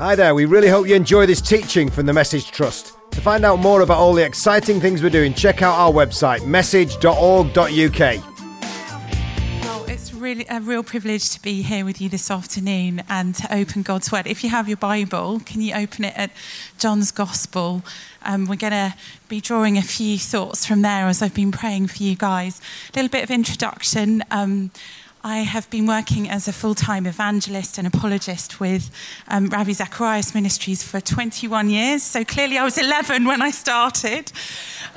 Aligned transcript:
Hi 0.00 0.16
there, 0.16 0.34
we 0.34 0.44
really 0.44 0.66
hope 0.66 0.88
you 0.88 0.96
enjoy 0.96 1.24
this 1.24 1.40
teaching 1.40 1.88
from 1.88 2.06
the 2.06 2.12
Message 2.12 2.50
Trust. 2.50 2.96
To 3.12 3.20
find 3.20 3.44
out 3.44 3.60
more 3.60 3.82
about 3.82 3.98
all 3.98 4.12
the 4.12 4.24
exciting 4.24 4.80
things 4.80 5.04
we're 5.04 5.08
doing, 5.08 5.32
check 5.32 5.62
out 5.62 5.78
our 5.78 5.92
website, 5.92 6.44
message.org.uk 6.44 7.54
Well, 9.62 9.84
it's 9.84 10.12
really 10.12 10.46
a 10.50 10.60
real 10.60 10.82
privilege 10.82 11.30
to 11.30 11.40
be 11.40 11.62
here 11.62 11.84
with 11.84 12.00
you 12.00 12.08
this 12.08 12.28
afternoon 12.28 13.04
and 13.08 13.36
to 13.36 13.54
open 13.54 13.82
God's 13.82 14.10
Word. 14.10 14.26
If 14.26 14.42
you 14.42 14.50
have 14.50 14.66
your 14.66 14.78
Bible, 14.78 15.38
can 15.46 15.60
you 15.60 15.72
open 15.76 16.06
it 16.06 16.14
at 16.16 16.32
John's 16.76 17.12
Gospel? 17.12 17.84
Um, 18.24 18.46
we're 18.46 18.56
going 18.56 18.72
to 18.72 18.96
be 19.28 19.40
drawing 19.40 19.78
a 19.78 19.82
few 19.82 20.18
thoughts 20.18 20.66
from 20.66 20.82
there 20.82 21.06
as 21.06 21.22
I've 21.22 21.34
been 21.34 21.52
praying 21.52 21.86
for 21.86 22.02
you 22.02 22.16
guys. 22.16 22.60
A 22.92 22.96
little 22.96 23.10
bit 23.10 23.22
of 23.22 23.30
introduction. 23.30 24.24
Um, 24.32 24.72
I 25.26 25.38
have 25.38 25.70
been 25.70 25.86
working 25.86 26.28
as 26.28 26.48
a 26.48 26.52
full 26.52 26.74
time 26.74 27.06
evangelist 27.06 27.78
and 27.78 27.86
apologist 27.86 28.60
with 28.60 28.90
um, 29.28 29.46
Ravi 29.46 29.72
Zacharias 29.72 30.34
Ministries 30.34 30.82
for 30.82 31.00
21 31.00 31.70
years. 31.70 32.02
So 32.02 32.26
clearly, 32.26 32.58
I 32.58 32.64
was 32.64 32.76
11 32.76 33.24
when 33.24 33.40
I 33.40 33.50
started. 33.50 34.30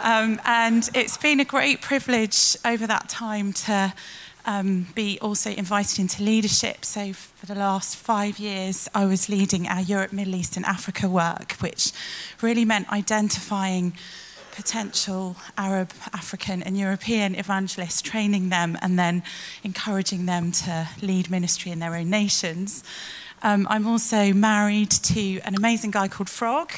Um, 0.03 0.41
and 0.43 0.89
it's 0.93 1.15
been 1.15 1.39
a 1.39 1.45
great 1.45 1.81
privilege 1.81 2.57
over 2.65 2.85
that 2.85 3.07
time 3.07 3.53
to 3.53 3.93
um, 4.45 4.87
be 4.95 5.17
also 5.21 5.51
invited 5.51 5.97
into 5.97 6.21
leadership. 6.21 6.83
So, 6.83 7.13
for 7.13 7.45
the 7.45 7.55
last 7.55 7.95
five 7.95 8.37
years, 8.37 8.89
I 8.93 9.05
was 9.05 9.29
leading 9.29 9.65
our 9.69 9.81
Europe, 9.81 10.11
Middle 10.11 10.35
East, 10.35 10.57
and 10.57 10.65
Africa 10.65 11.07
work, 11.07 11.53
which 11.59 11.93
really 12.41 12.65
meant 12.65 12.91
identifying 12.91 13.93
potential 14.57 15.35
Arab, 15.55 15.93
African, 16.13 16.63
and 16.63 16.75
European 16.75 17.35
evangelists, 17.35 18.01
training 18.01 18.49
them, 18.49 18.75
and 18.81 18.97
then 18.97 19.21
encouraging 19.63 20.25
them 20.25 20.51
to 20.51 20.89
lead 20.99 21.29
ministry 21.29 21.71
in 21.71 21.77
their 21.77 21.95
own 21.95 22.09
nations. 22.09 22.83
Um, 23.43 23.67
I'm 23.69 23.85
also 23.85 24.33
married 24.33 24.89
to 24.89 25.39
an 25.41 25.53
amazing 25.53 25.91
guy 25.91 26.07
called 26.07 26.27
Frog. 26.27 26.71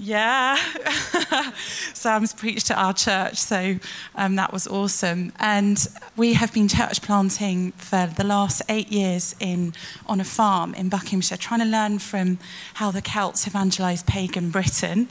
Yeah, 0.00 0.56
Sam's 1.94 2.32
preached 2.32 2.72
at 2.72 2.78
our 2.78 2.92
church, 2.92 3.36
so 3.36 3.76
um, 4.16 4.34
that 4.34 4.52
was 4.52 4.66
awesome. 4.66 5.32
And 5.38 5.86
we 6.16 6.32
have 6.32 6.52
been 6.52 6.66
church 6.66 7.02
planting 7.02 7.70
for 7.72 8.08
the 8.16 8.24
last 8.24 8.62
eight 8.68 8.88
years 8.88 9.36
in 9.38 9.74
on 10.06 10.18
a 10.18 10.24
farm 10.24 10.74
in 10.74 10.88
Buckinghamshire, 10.88 11.38
trying 11.38 11.60
to 11.60 11.66
learn 11.66 12.00
from 12.00 12.38
how 12.74 12.90
the 12.90 13.02
Celts 13.02 13.46
evangelised 13.46 14.06
pagan 14.08 14.50
Britain. 14.50 15.08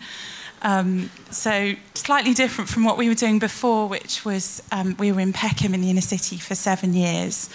Um, 0.61 1.09
so 1.31 1.73
slightly 1.93 2.33
different 2.33 2.69
from 2.69 2.83
what 2.83 2.97
we 2.97 3.07
were 3.07 3.15
doing 3.15 3.39
before, 3.39 3.87
which 3.87 4.25
was 4.25 4.61
um, 4.71 4.95
we 4.99 5.11
were 5.11 5.21
in 5.21 5.33
Peckham 5.33 5.73
in 5.73 5.81
the 5.81 5.89
inner 5.89 6.01
city 6.01 6.37
for 6.37 6.55
seven 6.55 6.93
years. 6.93 7.49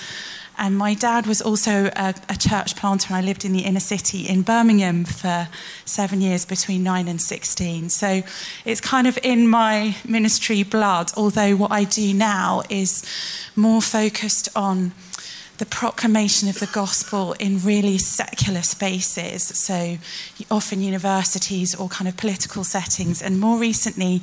And 0.57 0.77
my 0.79 0.95
dad 0.95 1.27
was 1.27 1.43
also 1.43 1.87
a, 1.97 2.15
a, 2.29 2.37
church 2.37 2.77
planter, 2.77 3.09
and 3.09 3.17
I 3.17 3.23
lived 3.23 3.45
in 3.45 3.53
the 3.53 3.65
inner 3.65 3.81
city 3.81 4.29
in 4.29 4.43
Birmingham 4.43 5.05
for 5.05 5.49
seven 5.85 6.21
years 6.21 6.45
between 6.45 6.85
nine 6.85 7.09
and 7.09 7.21
16. 7.21 7.89
So 7.89 8.23
it's 8.65 8.81
kind 8.81 9.09
of 9.09 9.19
in 9.25 9.49
my 9.49 9.97
ministry 10.07 10.63
blood, 10.63 11.11
although 11.17 11.57
what 11.57 11.73
I 11.73 11.83
do 11.85 12.15
now 12.15 12.63
is 12.71 13.05
more 13.57 13.83
focused 13.83 14.49
on 14.55 14.93
the 15.59 15.67
proclamation 15.67 16.49
of 16.49 16.59
the 16.59 16.67
gospel 16.67 17.33
in 17.35 17.61
really 17.61 17.97
secular 17.97 18.63
spaces, 18.63 19.43
so 19.43 19.99
often 20.51 20.81
universities 20.81 21.75
or 21.75 21.89
kind 21.89 22.09
of 22.09 22.17
political 22.17 22.65
settings, 22.65 23.23
and 23.23 23.39
more 23.39 23.59
recently 23.59 24.21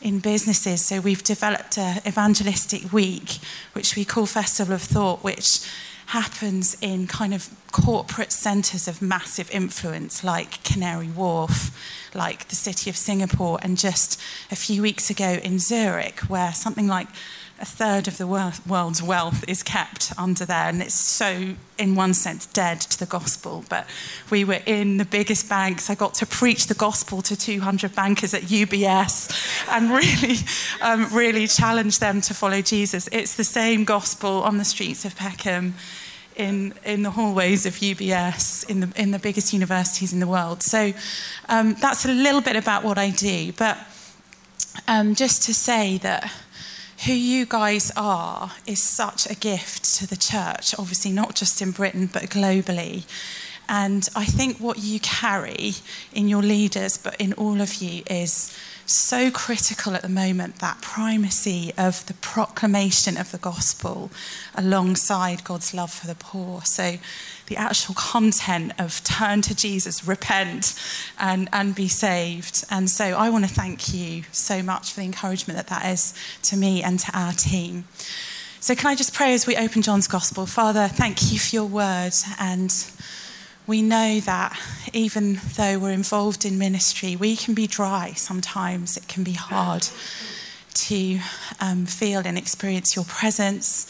in 0.00 0.18
businesses. 0.18 0.84
So 0.84 1.00
we've 1.00 1.22
developed 1.22 1.78
an 1.78 2.00
evangelistic 2.06 2.92
week, 2.92 3.38
which 3.74 3.94
we 3.94 4.04
call 4.04 4.26
Festival 4.26 4.74
of 4.74 4.82
Thought, 4.82 5.22
which 5.22 5.60
happens 6.06 6.76
in 6.80 7.06
kind 7.06 7.32
of 7.32 7.48
corporate 7.70 8.32
centres 8.32 8.88
of 8.88 9.00
massive 9.00 9.50
influence, 9.50 10.24
like 10.24 10.62
Canary 10.64 11.08
Wharf, 11.08 11.70
like 12.14 12.48
the 12.48 12.56
city 12.56 12.90
of 12.90 12.96
Singapore, 12.96 13.58
and 13.62 13.76
just 13.78 14.20
a 14.50 14.56
few 14.56 14.82
weeks 14.82 15.10
ago 15.10 15.38
in 15.42 15.58
Zurich, 15.58 16.20
where 16.20 16.52
something 16.52 16.86
like 16.86 17.08
a 17.62 17.64
third 17.64 18.08
of 18.08 18.18
the 18.18 18.26
world's 18.26 19.00
wealth 19.00 19.44
is 19.46 19.62
kept 19.62 20.12
under 20.18 20.44
there, 20.44 20.68
and 20.68 20.82
it's 20.82 20.94
so, 20.94 21.54
in 21.78 21.94
one 21.94 22.12
sense, 22.12 22.44
dead 22.46 22.80
to 22.80 22.98
the 22.98 23.06
gospel. 23.06 23.64
But 23.68 23.86
we 24.30 24.44
were 24.44 24.58
in 24.66 24.96
the 24.96 25.04
biggest 25.04 25.48
banks. 25.48 25.88
I 25.88 25.94
got 25.94 26.14
to 26.14 26.26
preach 26.26 26.66
the 26.66 26.74
gospel 26.74 27.22
to 27.22 27.36
200 27.36 27.94
bankers 27.94 28.34
at 28.34 28.42
UBS 28.42 29.30
and 29.70 29.90
really, 29.90 30.38
um, 30.82 31.08
really 31.16 31.46
challenge 31.46 32.00
them 32.00 32.20
to 32.22 32.34
follow 32.34 32.62
Jesus. 32.62 33.08
It's 33.12 33.36
the 33.36 33.44
same 33.44 33.84
gospel 33.84 34.42
on 34.42 34.58
the 34.58 34.64
streets 34.64 35.04
of 35.04 35.14
Peckham. 35.14 35.74
In, 36.36 36.74
in 36.84 37.02
the 37.02 37.10
hallways 37.10 37.66
of 37.66 37.74
UBS, 37.74 38.68
in 38.68 38.80
the, 38.80 38.92
in 38.96 39.10
the 39.10 39.18
biggest 39.18 39.52
universities 39.52 40.12
in 40.12 40.20
the 40.20 40.26
world. 40.26 40.62
So 40.62 40.92
um, 41.48 41.74
that's 41.74 42.04
a 42.06 42.12
little 42.12 42.40
bit 42.40 42.56
about 42.56 42.84
what 42.84 42.96
I 42.96 43.10
do. 43.10 43.52
But 43.52 43.78
um, 44.88 45.14
just 45.14 45.42
to 45.44 45.54
say 45.54 45.98
that 45.98 46.32
who 47.06 47.12
you 47.12 47.46
guys 47.46 47.90
are 47.96 48.52
is 48.66 48.80
such 48.80 49.28
a 49.28 49.34
gift 49.34 49.84
to 49.96 50.06
the 50.06 50.16
church, 50.16 50.74
obviously, 50.78 51.10
not 51.10 51.34
just 51.34 51.60
in 51.60 51.72
Britain, 51.72 52.08
but 52.12 52.24
globally. 52.24 53.04
And 53.68 54.08
I 54.14 54.24
think 54.24 54.58
what 54.58 54.78
you 54.78 55.00
carry 55.00 55.72
in 56.12 56.28
your 56.28 56.42
leaders, 56.42 56.98
but 56.98 57.16
in 57.20 57.32
all 57.34 57.60
of 57.60 57.74
you, 57.76 58.02
is 58.08 58.56
so 58.92 59.30
critical 59.30 59.94
at 59.94 60.02
the 60.02 60.08
moment 60.08 60.56
that 60.56 60.80
primacy 60.80 61.72
of 61.78 62.04
the 62.06 62.14
proclamation 62.14 63.16
of 63.16 63.30
the 63.30 63.38
gospel 63.38 64.10
alongside 64.54 65.44
God's 65.44 65.72
love 65.72 65.92
for 65.92 66.06
the 66.06 66.14
poor. 66.14 66.62
So 66.62 66.96
the 67.46 67.56
actual 67.56 67.94
content 67.94 68.72
of 68.78 69.02
turn 69.04 69.42
to 69.42 69.54
Jesus, 69.54 70.06
repent, 70.06 70.74
and, 71.18 71.48
and 71.52 71.74
be 71.74 71.88
saved. 71.88 72.64
And 72.70 72.88
so 72.88 73.04
I 73.04 73.30
want 73.30 73.44
to 73.46 73.50
thank 73.52 73.94
you 73.94 74.24
so 74.32 74.62
much 74.62 74.92
for 74.92 75.00
the 75.00 75.06
encouragement 75.06 75.56
that 75.56 75.68
that 75.68 75.90
is 75.90 76.14
to 76.44 76.56
me 76.56 76.82
and 76.82 76.98
to 77.00 77.18
our 77.18 77.32
team. 77.32 77.84
So, 78.60 78.76
can 78.76 78.86
I 78.86 78.94
just 78.94 79.12
pray 79.12 79.34
as 79.34 79.44
we 79.44 79.56
open 79.56 79.82
John's 79.82 80.06
Gospel? 80.06 80.46
Father, 80.46 80.86
thank 80.86 81.32
you 81.32 81.38
for 81.40 81.56
your 81.56 81.64
word. 81.64 82.12
And 82.38 82.72
we 83.66 83.82
know 83.82 84.20
that 84.20 84.58
even 84.92 85.40
though 85.56 85.78
we're 85.78 85.90
involved 85.90 86.44
in 86.44 86.58
ministry, 86.58 87.16
we 87.16 87.36
can 87.36 87.54
be 87.54 87.66
dry 87.66 88.12
sometimes. 88.16 88.96
It 88.96 89.08
can 89.08 89.22
be 89.22 89.32
hard 89.32 89.86
to 90.74 91.20
um, 91.60 91.86
feel 91.86 92.22
and 92.24 92.36
experience 92.36 92.96
your 92.96 93.04
presence 93.04 93.86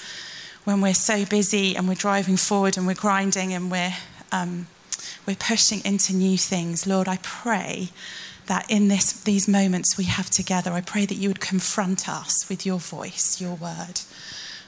when 0.64 0.80
we're 0.80 0.94
so 0.94 1.24
busy 1.24 1.74
and 1.74 1.88
we're 1.88 1.94
driving 1.94 2.36
forward 2.36 2.76
and 2.76 2.86
we're 2.86 2.94
grinding 2.94 3.52
and 3.52 3.70
we're, 3.70 3.94
um, 4.30 4.66
we're 5.26 5.36
pushing 5.36 5.82
into 5.84 6.14
new 6.14 6.38
things, 6.38 6.86
Lord, 6.86 7.08
I 7.08 7.18
pray 7.22 7.88
that 8.46 8.70
in 8.70 8.88
this, 8.88 9.12
these 9.12 9.48
moments 9.48 9.96
we 9.96 10.04
have 10.04 10.30
together, 10.30 10.72
I 10.72 10.80
pray 10.80 11.06
that 11.06 11.14
you 11.14 11.28
would 11.28 11.40
confront 11.40 12.08
us 12.08 12.48
with 12.48 12.66
your 12.66 12.78
voice, 12.78 13.40
your 13.40 13.54
word. 13.54 14.00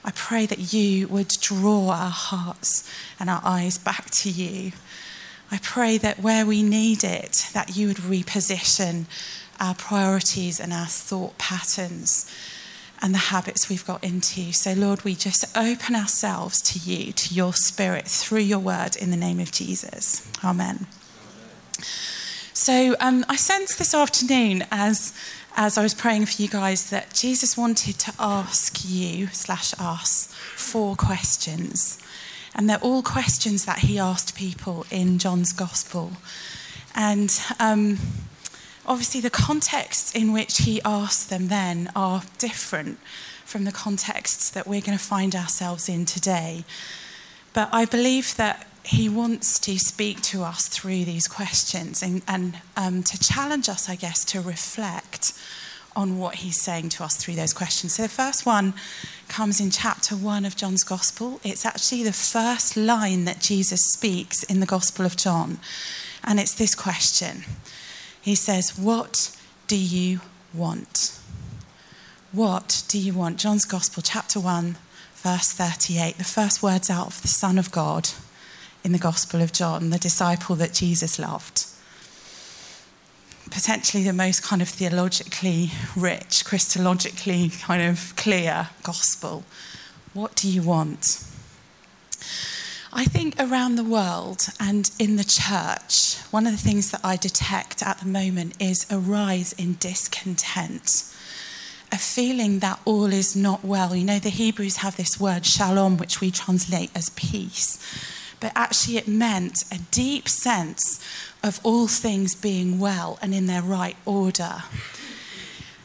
I 0.04 0.10
pray 0.14 0.46
that 0.46 0.72
you 0.72 1.08
would 1.08 1.28
draw 1.40 1.90
our 1.90 2.10
hearts 2.10 2.88
and 3.18 3.30
our 3.30 3.40
eyes 3.44 3.78
back 3.78 4.10
to 4.10 4.30
you. 4.30 4.72
I 5.54 5.58
pray 5.62 5.98
that 5.98 6.18
where 6.18 6.44
we 6.44 6.64
need 6.64 7.04
it, 7.04 7.48
that 7.52 7.76
you 7.76 7.86
would 7.86 7.98
reposition 7.98 9.04
our 9.60 9.76
priorities 9.76 10.58
and 10.58 10.72
our 10.72 10.86
thought 10.86 11.38
patterns 11.38 12.28
and 13.00 13.14
the 13.14 13.30
habits 13.30 13.68
we've 13.68 13.86
got 13.86 14.02
into. 14.02 14.52
So, 14.52 14.72
Lord, 14.72 15.04
we 15.04 15.14
just 15.14 15.56
open 15.56 15.94
ourselves 15.94 16.60
to 16.62 16.80
you, 16.80 17.12
to 17.12 17.32
your 17.32 17.52
spirit, 17.52 18.08
through 18.08 18.40
your 18.40 18.58
word 18.58 18.96
in 18.96 19.12
the 19.12 19.16
name 19.16 19.38
of 19.38 19.52
Jesus. 19.52 20.28
Amen. 20.42 20.88
So, 22.52 22.96
um, 22.98 23.24
I 23.28 23.36
sense 23.36 23.76
this 23.76 23.94
afternoon 23.94 24.64
as, 24.72 25.16
as 25.54 25.78
I 25.78 25.84
was 25.84 25.94
praying 25.94 26.26
for 26.26 26.42
you 26.42 26.48
guys 26.48 26.90
that 26.90 27.14
Jesus 27.14 27.56
wanted 27.56 28.00
to 28.00 28.12
ask 28.18 28.84
you, 28.84 29.28
slash 29.28 29.72
us, 29.78 30.34
four 30.56 30.96
questions. 30.96 32.03
And 32.54 32.68
they're 32.68 32.78
all 32.78 33.02
questions 33.02 33.64
that 33.64 33.80
he 33.80 33.98
asked 33.98 34.36
people 34.36 34.86
in 34.90 35.18
John's 35.18 35.52
gospel. 35.52 36.12
And 36.94 37.36
um, 37.58 37.98
obviously 38.86 39.20
the 39.20 39.30
contexts 39.30 40.14
in 40.14 40.32
which 40.32 40.58
he 40.58 40.80
asked 40.84 41.30
them 41.30 41.48
then 41.48 41.90
are 41.96 42.22
different 42.38 42.98
from 43.44 43.64
the 43.64 43.72
contexts 43.72 44.50
that 44.50 44.66
we're 44.66 44.80
going 44.80 44.96
to 44.96 45.04
find 45.04 45.34
ourselves 45.34 45.88
in 45.88 46.04
today. 46.04 46.64
But 47.52 47.68
I 47.72 47.84
believe 47.84 48.36
that 48.36 48.66
he 48.84 49.08
wants 49.08 49.58
to 49.60 49.78
speak 49.78 50.20
to 50.22 50.42
us 50.42 50.68
through 50.68 51.04
these 51.04 51.26
questions 51.26 52.02
and, 52.02 52.22
and 52.28 52.58
um, 52.76 53.02
to 53.02 53.18
challenge 53.18 53.68
us, 53.68 53.88
I 53.88 53.96
guess, 53.96 54.24
to 54.26 54.40
reflect 54.40 55.32
on 55.96 56.18
what 56.18 56.36
he's 56.36 56.60
saying 56.60 56.88
to 56.90 57.04
us 57.04 57.16
through 57.16 57.34
those 57.34 57.52
questions. 57.52 57.94
So 57.94 58.02
the 58.02 58.08
first 58.08 58.44
one 58.44 58.74
comes 59.28 59.60
in 59.60 59.70
chapter 59.70 60.16
one 60.16 60.44
of 60.44 60.56
John's 60.56 60.84
Gospel. 60.84 61.40
It's 61.44 61.64
actually 61.64 62.02
the 62.02 62.12
first 62.12 62.76
line 62.76 63.24
that 63.24 63.40
Jesus 63.40 63.80
speaks 63.92 64.42
in 64.44 64.60
the 64.60 64.66
Gospel 64.66 65.06
of 65.06 65.16
John. 65.16 65.58
And 66.22 66.40
it's 66.40 66.54
this 66.54 66.74
question 66.74 67.44
he 68.24 68.34
says, 68.34 68.78
What 68.78 69.36
do 69.66 69.76
you 69.76 70.20
want? 70.54 71.18
What 72.32 72.82
do 72.88 72.98
you 72.98 73.12
want? 73.12 73.38
John's 73.38 73.66
Gospel, 73.66 74.02
chapter 74.02 74.40
1, 74.40 74.76
verse 75.16 75.52
38, 75.52 76.16
the 76.16 76.24
first 76.24 76.62
words 76.62 76.88
out 76.88 77.08
of 77.08 77.22
the 77.22 77.28
Son 77.28 77.58
of 77.58 77.70
God 77.70 78.08
in 78.82 78.92
the 78.92 78.98
Gospel 78.98 79.42
of 79.42 79.52
John, 79.52 79.90
the 79.90 79.98
disciple 79.98 80.56
that 80.56 80.72
Jesus 80.72 81.18
loved. 81.18 81.63
Potentially 83.50 84.02
the 84.02 84.12
most 84.12 84.42
kind 84.42 84.62
of 84.62 84.68
theologically 84.68 85.70
rich, 85.96 86.44
Christologically 86.44 87.60
kind 87.62 87.82
of 87.82 88.14
clear 88.16 88.68
gospel. 88.82 89.44
What 90.12 90.34
do 90.34 90.48
you 90.48 90.62
want? 90.62 91.24
I 92.92 93.04
think 93.04 93.34
around 93.38 93.74
the 93.74 93.84
world 93.84 94.48
and 94.60 94.90
in 94.98 95.16
the 95.16 95.24
church, 95.24 96.16
one 96.30 96.46
of 96.46 96.52
the 96.52 96.58
things 96.58 96.90
that 96.92 97.00
I 97.04 97.16
detect 97.16 97.82
at 97.82 97.98
the 97.98 98.06
moment 98.06 98.54
is 98.60 98.86
a 98.90 98.98
rise 98.98 99.52
in 99.52 99.74
discontent 99.74 101.14
a 101.94 101.96
feeling 101.96 102.58
that 102.58 102.80
all 102.84 103.12
is 103.12 103.36
not 103.36 103.64
well. 103.64 103.94
You 103.94 104.04
know, 104.04 104.18
the 104.18 104.28
Hebrews 104.28 104.78
have 104.78 104.96
this 104.96 105.20
word 105.20 105.46
shalom, 105.46 105.96
which 105.96 106.20
we 106.20 106.32
translate 106.32 106.90
as 106.92 107.10
peace, 107.10 107.78
but 108.44 108.52
actually 108.54 108.98
it 108.98 109.08
meant 109.08 109.64
a 109.72 109.78
deep 109.90 110.28
sense 110.28 111.02
of 111.42 111.58
all 111.62 111.88
things 111.88 112.34
being 112.34 112.78
well 112.78 113.18
and 113.22 113.32
in 113.32 113.46
their 113.46 113.62
right 113.62 113.96
order. 114.04 114.64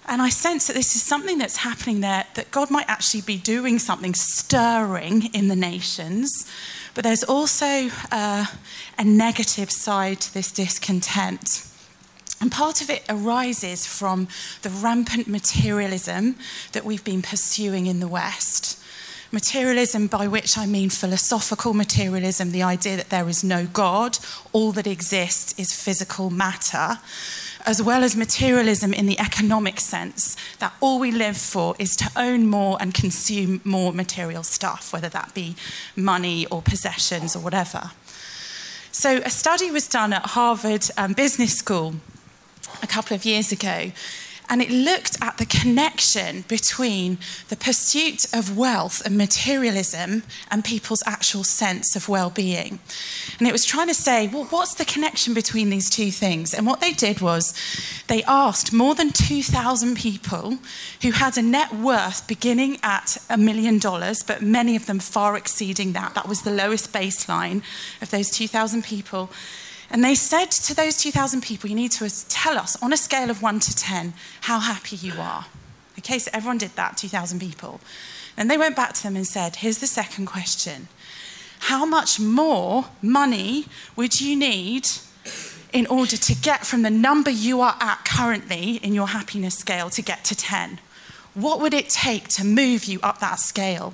And 0.06 0.22
I 0.22 0.28
sense 0.28 0.68
that 0.68 0.74
this 0.74 0.94
is 0.94 1.02
something 1.02 1.38
that's 1.38 1.56
happening 1.56 2.02
there, 2.02 2.26
that 2.34 2.52
God 2.52 2.70
might 2.70 2.90
actually 2.90 3.22
be 3.22 3.38
doing 3.38 3.80
something 3.80 4.14
stirring 4.14 5.34
in 5.34 5.48
the 5.48 5.56
nations. 5.56 6.52
But 6.96 7.06
there's 7.06 7.24
also 7.24 7.88
uh, 8.12 8.48
a 8.98 9.04
negative 9.06 9.72
side 9.72 10.20
to 10.20 10.34
this 10.34 10.52
discontent. 10.52 11.66
And 12.42 12.52
part 12.52 12.82
of 12.82 12.90
it 12.90 13.04
arises 13.08 13.86
from 13.86 14.28
the 14.64 14.70
rampant 14.70 15.30
materialism 15.30 16.36
that 16.74 16.84
we've 16.84 17.06
been 17.06 17.22
pursuing 17.22 17.86
in 17.86 18.02
the 18.02 18.10
West. 18.10 18.78
Materialism, 19.32 20.08
by 20.08 20.28
which 20.28 20.58
I 20.58 20.66
mean 20.66 20.90
philosophical 20.90 21.76
materialism, 21.76 22.52
the 22.52 22.64
idea 22.64 22.98
that 22.98 23.10
there 23.10 23.30
is 23.30 23.44
no 23.44 23.68
God, 23.68 24.18
all 24.54 24.72
that 24.72 24.88
exists 24.88 25.54
is 25.60 25.72
physical 25.72 26.32
matter, 26.32 26.98
as 27.64 27.80
well 27.80 28.04
as 28.04 28.16
materialism 28.16 28.92
in 28.92 29.06
the 29.06 29.20
economic 29.20 29.80
sense, 29.80 30.36
that 30.58 30.74
all 30.82 31.00
we 31.00 31.12
live 31.12 31.38
for 31.38 31.76
is 31.78 31.96
to 31.98 32.10
own 32.16 32.48
more 32.48 32.78
and 32.82 32.96
consume 32.96 33.62
more 33.64 33.94
material 33.94 34.42
stuff, 34.42 34.92
whether 34.92 35.10
that 35.10 35.36
be 35.36 35.56
money 35.96 36.48
or 36.48 36.64
possessions 36.64 37.36
or 37.36 37.40
whatever. 37.40 37.92
So, 38.92 39.18
a 39.18 39.30
study 39.30 39.70
was 39.70 39.88
done 39.88 40.12
at 40.14 40.26
Harvard 40.26 40.86
um, 40.98 41.14
Business 41.14 41.56
School 41.56 41.96
a 42.82 42.88
couple 42.88 43.16
of 43.16 43.26
years 43.26 43.52
ago. 43.52 43.92
And 44.50 44.62
it 44.64 44.72
looked 44.72 45.22
at 45.22 45.38
the 45.38 45.46
connection 45.46 46.44
between 46.48 47.20
the 47.50 47.56
pursuit 47.56 48.26
of 48.34 48.58
wealth 48.58 49.02
and 49.06 49.16
materialism 49.16 50.24
and 50.50 50.66
people's 50.66 51.04
actual 51.06 51.44
sense 51.44 51.96
of 51.96 52.10
well 52.10 52.32
being. 52.32 52.80
And 53.38 53.48
it 53.48 53.52
was 53.52 53.64
trying 53.64 53.88
to 53.88 53.94
say, 53.94 54.28
well, 54.28 54.46
what's 54.46 54.74
the 54.74 54.86
connection 54.86 55.36
between 55.36 55.70
these 55.70 55.90
two 55.90 56.10
things? 56.10 56.54
And 56.54 56.66
what 56.66 56.82
they 56.82 56.94
did 56.94 57.22
was 57.22 57.54
they 58.08 58.24
asked 58.24 58.74
more 58.74 58.96
than 58.96 59.12
2,000 59.12 59.96
people 59.96 60.58
who 61.04 61.12
had 61.12 61.38
a 61.38 61.44
net 61.44 61.76
worth 61.76 62.28
beginning 62.28 62.80
at 62.82 63.18
a 63.30 63.38
million 63.38 63.78
dollars, 63.78 64.24
but 64.24 64.42
many 64.42 64.76
of 64.76 64.88
them 64.88 65.00
far 65.00 65.38
exceeding 65.38 65.94
that. 65.94 66.16
That 66.16 66.28
was 66.28 66.42
the 66.42 66.52
lowest 66.52 66.92
baseline 66.92 67.62
of 68.02 68.10
those 68.10 68.32
2,000 68.32 68.84
people 68.84 69.30
and 69.90 70.04
they 70.04 70.16
said 70.16 70.52
to 70.52 70.76
those 70.76 70.98
2,000 70.98 71.42
people, 71.42 71.70
You 71.70 71.76
need 71.76 71.92
to 71.94 72.30
tell 72.30 72.58
us 72.58 72.82
on 72.82 72.94
a 72.94 72.98
scale 72.98 73.30
of 73.30 73.42
1 73.42 73.60
to 73.62 73.76
10 73.76 74.14
how 74.42 74.60
happy 74.60 74.96
you 74.96 75.14
are. 75.20 75.46
Okay, 76.00 76.20
so 76.20 76.30
everyone 76.34 76.58
did 76.58 76.72
that, 76.76 76.98
2,000 76.98 77.40
people. 77.40 77.82
And 78.38 78.50
they 78.50 78.58
went 78.58 78.76
back 78.76 78.94
to 78.94 79.04
them 79.04 79.16
and 79.16 79.28
said, 79.28 79.58
Here's 79.58 79.80
the 79.80 79.88
second 79.88 80.28
question 80.28 80.88
How 81.60 81.86
much 81.86 82.20
more 82.20 82.86
money 83.02 83.66
would 83.96 84.22
you 84.22 84.36
need 84.36 84.88
in 85.74 85.86
order 85.88 86.18
to 86.18 86.36
get 86.36 86.66
from 86.66 86.82
the 86.84 86.90
number 86.90 87.30
you 87.30 87.62
are 87.62 87.76
at 87.80 88.06
currently 88.06 88.78
in 88.78 88.94
your 88.94 89.08
happiness 89.08 89.56
scale 89.56 89.90
to 89.92 90.02
get 90.02 90.24
to 90.26 90.36
10? 90.36 90.80
What 91.34 91.62
would 91.62 91.74
it 91.74 91.90
take 91.90 92.28
to 92.30 92.46
move 92.46 92.86
you 92.86 93.00
up 93.02 93.20
that 93.20 93.40
scale? 93.40 93.94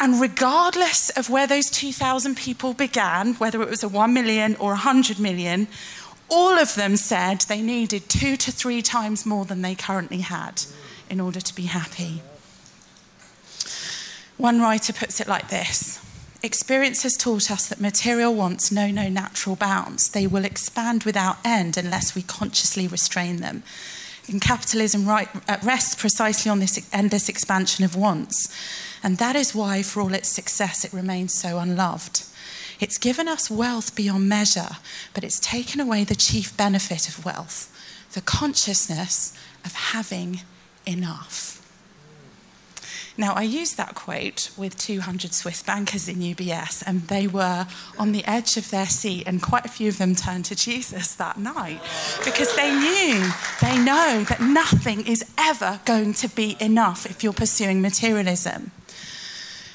And 0.00 0.20
regardless 0.20 1.10
of 1.10 1.28
where 1.28 1.46
those 1.46 1.70
2,000 1.70 2.36
people 2.36 2.72
began, 2.72 3.34
whether 3.34 3.60
it 3.62 3.68
was 3.68 3.82
a 3.82 3.88
1 3.88 4.14
million 4.14 4.54
or 4.56 4.70
100 4.70 5.18
million, 5.18 5.66
all 6.28 6.58
of 6.58 6.74
them 6.74 6.96
said 6.96 7.40
they 7.42 7.62
needed 7.62 8.08
two 8.08 8.36
to 8.36 8.52
three 8.52 8.82
times 8.82 9.26
more 9.26 9.44
than 9.44 9.62
they 9.62 9.74
currently 9.74 10.20
had 10.20 10.62
in 11.10 11.20
order 11.20 11.40
to 11.40 11.54
be 11.54 11.64
happy. 11.64 12.22
One 14.36 14.60
writer 14.60 14.92
puts 14.92 15.20
it 15.20 15.26
like 15.26 15.48
this 15.48 16.00
Experience 16.40 17.02
has 17.02 17.16
taught 17.16 17.50
us 17.50 17.68
that 17.68 17.80
material 17.80 18.32
wants 18.32 18.70
know 18.70 18.92
no 18.92 19.08
natural 19.08 19.56
bounds. 19.56 20.10
They 20.10 20.26
will 20.28 20.44
expand 20.44 21.02
without 21.02 21.38
end 21.44 21.76
unless 21.76 22.14
we 22.14 22.22
consciously 22.22 22.86
restrain 22.86 23.38
them. 23.38 23.64
And 24.28 24.40
capitalism 24.40 25.08
right, 25.08 25.28
rests 25.64 25.96
precisely 25.96 26.48
on 26.48 26.60
this 26.60 26.88
endless 26.92 27.28
expansion 27.28 27.84
of 27.84 27.96
wants. 27.96 28.54
And 29.02 29.18
that 29.18 29.36
is 29.36 29.54
why, 29.54 29.82
for 29.82 30.00
all 30.00 30.14
its 30.14 30.28
success, 30.28 30.84
it 30.84 30.92
remains 30.92 31.34
so 31.34 31.58
unloved. 31.58 32.24
It's 32.80 32.98
given 32.98 33.28
us 33.28 33.50
wealth 33.50 33.94
beyond 33.96 34.28
measure, 34.28 34.76
but 35.14 35.24
it's 35.24 35.40
taken 35.40 35.80
away 35.80 36.04
the 36.04 36.14
chief 36.14 36.56
benefit 36.56 37.08
of 37.08 37.24
wealth 37.24 37.74
the 38.12 38.20
consciousness 38.22 39.32
of 39.64 39.74
having 39.74 40.40
enough. 40.86 41.54
Now, 43.16 43.34
I 43.34 43.42
used 43.42 43.76
that 43.76 43.96
quote 43.96 44.50
with 44.56 44.78
200 44.78 45.34
Swiss 45.34 45.60
bankers 45.60 46.08
in 46.08 46.16
UBS, 46.16 46.84
and 46.86 47.02
they 47.08 47.26
were 47.26 47.66
on 47.98 48.12
the 48.12 48.24
edge 48.24 48.56
of 48.56 48.70
their 48.70 48.86
seat, 48.86 49.26
and 49.26 49.42
quite 49.42 49.66
a 49.66 49.68
few 49.68 49.88
of 49.88 49.98
them 49.98 50.14
turned 50.14 50.44
to 50.46 50.54
Jesus 50.54 51.16
that 51.16 51.36
night 51.36 51.80
because 52.24 52.54
they 52.54 52.70
knew, 52.70 53.28
they 53.60 53.76
know 53.76 54.24
that 54.28 54.40
nothing 54.40 55.04
is 55.06 55.24
ever 55.36 55.80
going 55.84 56.14
to 56.14 56.28
be 56.28 56.56
enough 56.60 57.06
if 57.06 57.24
you're 57.24 57.32
pursuing 57.32 57.82
materialism. 57.82 58.70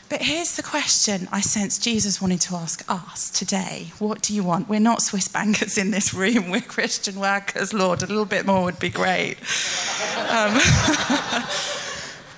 But 0.09 0.21
here's 0.21 0.55
the 0.55 0.63
question 0.63 1.27
I 1.31 1.41
sense 1.41 1.77
Jesus 1.79 2.21
wanted 2.21 2.41
to 2.41 2.55
ask 2.55 2.83
us 2.89 3.29
today. 3.29 3.91
What 3.99 4.21
do 4.21 4.33
you 4.33 4.43
want? 4.43 4.69
We're 4.69 4.79
not 4.79 5.01
Swiss 5.01 5.27
bankers 5.27 5.77
in 5.77 5.91
this 5.91 6.13
room, 6.13 6.49
we're 6.49 6.61
Christian 6.61 7.19
workers, 7.19 7.73
Lord. 7.73 8.03
A 8.03 8.07
little 8.07 8.25
bit 8.25 8.45
more 8.45 8.63
would 8.63 8.79
be 8.79 8.89
great. 8.89 9.37
Um, 10.29 10.53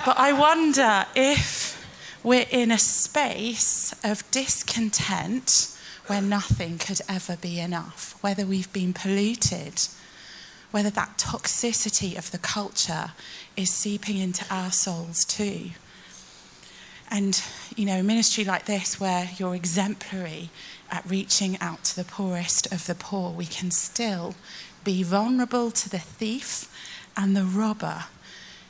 but 0.06 0.18
I 0.18 0.34
wonder 0.38 1.06
if 1.16 1.86
we're 2.24 2.48
in 2.50 2.72
a 2.72 2.80
space 2.80 3.94
of 4.04 4.30
discontent 4.32 5.76
where 6.08 6.22
nothing 6.22 6.78
could 6.78 7.02
ever 7.10 7.36
be 7.36 7.60
enough, 7.60 8.18
whether 8.22 8.46
we've 8.46 8.72
been 8.72 8.94
polluted, 8.94 9.88
whether 10.72 10.92
that 10.92 11.18
toxicity 11.18 12.18
of 12.18 12.32
the 12.32 12.38
culture 12.38 13.12
is 13.58 13.72
seeping 13.72 14.18
into 14.18 14.46
our 14.54 14.72
souls 14.72 15.26
too. 15.26 15.72
And, 17.10 17.42
you 17.76 17.86
know, 17.86 18.00
a 18.00 18.04
ministry 18.04 18.44
like 18.44 18.66
this, 18.66 19.00
where 19.00 19.30
you're 19.38 19.56
exemplary 19.56 20.50
at 20.90 21.10
reaching 21.10 21.60
out 21.60 21.84
to 21.86 21.96
the 21.96 22.04
poorest 22.04 22.72
of 22.72 22.88
the 22.88 22.96
poor, 22.96 23.32
we 23.32 23.46
can 23.46 23.72
still 23.72 24.36
be 24.84 25.04
vulnerable 25.04 25.72
to 25.72 25.90
the 25.90 26.00
thief 26.00 26.72
and 27.16 27.36
the 27.36 27.44
robber 27.44 28.06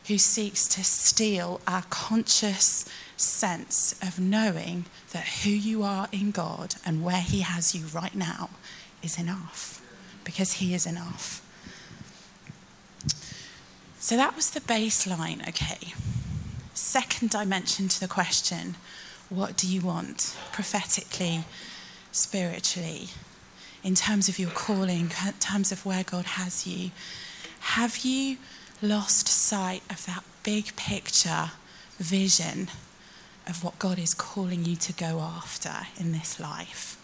who 0.08 0.18
seeks 0.18 0.68
to 0.68 0.84
steal 0.84 1.60
our 1.66 1.84
conscious 1.90 2.86
sense 3.18 3.96
of 4.02 4.20
knowing 4.20 4.86
that 5.12 5.26
who 5.44 5.50
you 5.50 5.82
are 5.82 6.08
in 6.12 6.32
God 6.32 6.76
and 6.86 7.04
where 7.04 7.22
He 7.22 7.42
has 7.42 7.74
you 7.74 7.86
right 7.88 8.14
now 8.14 8.50
is 9.02 9.18
enough, 9.18 9.82
because 10.24 10.54
He 10.54 10.74
is 10.74 10.86
enough. 10.86 11.42
So 14.00 14.16
that 14.16 14.36
was 14.36 14.52
the 14.52 14.62
baseline, 14.62 15.48
okay 15.48 15.94
second 16.76 17.30
dimension 17.30 17.88
to 17.88 18.00
the 18.00 18.08
question 18.08 18.76
what 19.30 19.58
do 19.58 19.68
you 19.68 19.82
want 19.82 20.38
prophetically, 20.52 21.46
spiritually, 22.12 23.08
in 23.84 23.96
terms 23.96 24.30
of 24.30 24.38
your 24.38 24.52
calling, 24.52 25.12
in 25.26 25.34
terms 25.40 25.72
of 25.72 25.84
where 25.84 26.04
God 26.04 26.26
has 26.26 26.68
you? 26.68 26.92
Have 27.60 27.98
you 28.00 28.38
lost 28.84 29.28
sight 29.28 29.82
of 29.90 30.06
that 30.06 30.24
big 30.44 30.76
picture 30.76 31.52
vision 31.98 32.70
of 33.48 33.64
what 33.64 33.80
God 33.80 33.98
is 33.98 34.14
calling 34.14 34.64
you 34.64 34.76
to 34.76 34.94
go 34.94 35.20
after 35.20 35.88
in 35.98 36.12
this 36.12 36.40
life? 36.40 37.02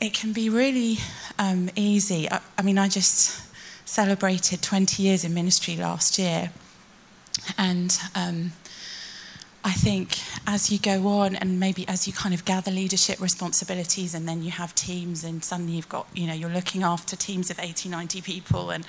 It 0.00 0.12
can 0.12 0.32
be 0.32 0.50
really 0.50 0.98
um, 1.38 1.70
easy. 1.76 2.28
I, 2.30 2.40
I 2.58 2.62
mean, 2.62 2.78
I 2.78 2.88
just 2.88 3.42
celebrated 3.86 4.60
20 4.60 5.02
years 5.02 5.24
in 5.24 5.32
ministry 5.32 5.76
last 5.76 6.18
year. 6.18 6.50
And 7.58 7.98
um, 8.14 8.52
I 9.64 9.72
think 9.72 10.18
as 10.46 10.70
you 10.70 10.78
go 10.78 11.08
on 11.08 11.36
and 11.36 11.58
maybe 11.58 11.86
as 11.88 12.06
you 12.06 12.12
kind 12.12 12.34
of 12.34 12.44
gather 12.44 12.70
leadership 12.70 13.20
responsibilities 13.20 14.14
and 14.14 14.28
then 14.28 14.42
you 14.42 14.50
have 14.50 14.74
teams 14.74 15.24
and 15.24 15.42
suddenly 15.42 15.74
you've 15.74 15.88
got, 15.88 16.06
you 16.14 16.26
know, 16.26 16.34
you're 16.34 16.50
looking 16.50 16.82
after 16.82 17.16
teams 17.16 17.50
of 17.50 17.58
80, 17.58 17.88
90 17.88 18.20
people 18.22 18.70
and 18.70 18.86